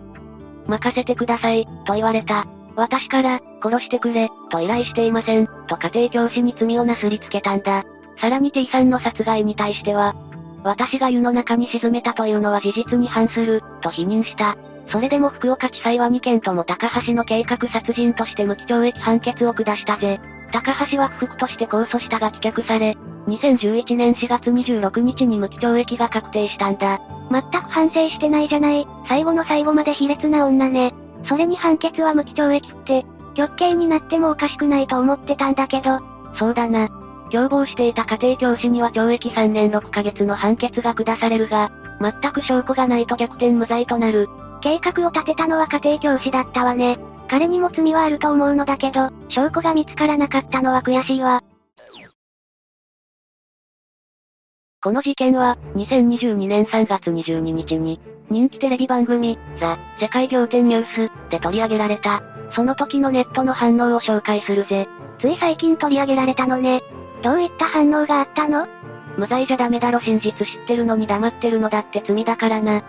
[0.67, 2.45] 任せてください、と言われた。
[2.75, 7.83] 私から、殺してくれ、と依頼していません、と家庭教師に罪をなすりつけたんだ。
[8.19, 10.15] さらに T さんの殺害に対しては、
[10.63, 14.57] 私が湯の中に沈めたというのは事実に反する、と否認した。
[14.87, 20.19] それでも福岡地裁は2件とも高橋の計画殺人として無期懲役判決を下したぜ。
[20.51, 22.95] 高橋は不服として控訴したが棄却され、
[23.27, 27.01] 2011年4月26日に無期懲役が確定したんだ。
[27.31, 28.85] 全く反省してないじゃない。
[29.07, 30.93] 最後の最後まで卑劣な女ね。
[31.27, 35.99] それに判決は無期懲役って、極刑になってもおかしくないと思ってたんだけど。
[36.37, 36.89] そうだな。
[37.31, 44.29] 共謀していた家庭教師には懲役3年6ヶ月の判決が下されるが、全く証拠がないと逆転無罪となる。
[44.61, 46.99] 計画を立てたのは家庭教師だったわね。
[47.27, 51.41] 彼にも罪はあると思うのだけど、証拠が見つからなかったのは悔しいわ。
[54.85, 57.99] この事件は、2022年3月22日に、
[58.29, 62.21] 人気テレビ番組、ザ・世界仰天ニュースで取り上げられた。
[62.51, 64.87] その時のネットの反応を紹介するぜ。
[65.19, 66.83] つい最近取り上げられたのね。
[67.23, 68.67] どういった反応があったの？
[69.17, 72.83] 無罪じゃダメだろ真実知ってるのに黙ってるのだって罪だからな。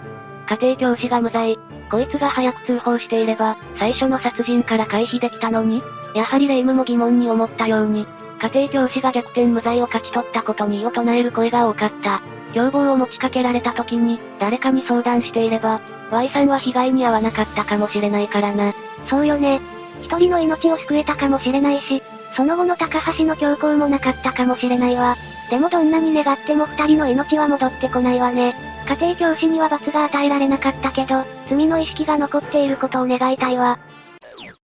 [0.50, 1.58] 家庭教師が無罪。
[1.90, 5.82] こいつが早く通報していれば、最初の殺人から回避できたのに、
[6.14, 8.06] やはり霊夢も疑問に思ったように、
[8.40, 12.22] 家庭教師が逆転無罪を勝ち取ったことに異を唱える声が多かった。
[12.52, 15.80] 凶暴を持ちかけられた時に、誰かに相談していれば、
[16.10, 18.72] Y さんは被害に遭わなかったかもしれないからな。
[19.08, 19.60] そうよね。
[20.02, 22.02] 一人の命を救えたかもしれないし、
[22.36, 25.16] その後の高橋の強行もなかったかもしれないわ。
[25.50, 28.54] でもどんなに願っても二人の命は戻ってこないわね。
[28.86, 33.78] 家庭教師には罰が与えられなかったけど、罪の意識が残っていることを願いたいわ。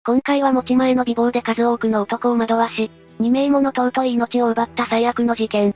[0.03, 2.89] 今回は持ち前の美貌で数多くの男を惑わし、
[3.22, 5.76] 2名もの尊い命を奪った最悪の事件。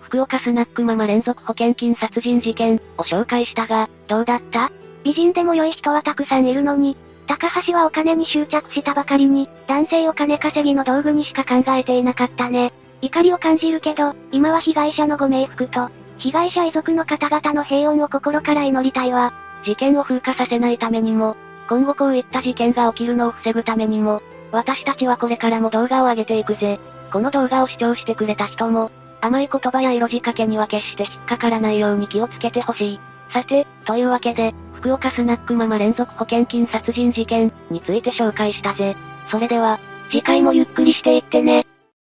[0.00, 4.70] 福岡スナックママ連続保険金殺人事件を紹介したが、どうだった？
[5.02, 6.96] 美人でも良い人はたくさんいるのに、
[7.26, 12.72] 高橋はお金に執着したばかりに、男性を金稼ぎの道具にしか考えていなかったね。
[13.00, 19.32] 怒りを感じるけど、今は被害者のご冥福と、被害者遺族の方々の平穏を心から祈りたいわ。
[19.64, 21.36] 事件を風化させないためにも、
[21.68, 24.22] 今後こういった事件が起きるのを防ぐためにも、
[24.54, 26.78] 私たちはこれからも動画を上げていくぜ。
[27.12, 33.00] この動画を視聴してくれた人も、甘い言葉や色仕掛けには決して引っかからないように気をつけてほしい。
[33.32, 38.96] さて、というわけで、福岡スナックママ連続保険金殺人事件について紹介したぜ。
[39.28, 41.66] それでは、次回もゆっくりしていってね。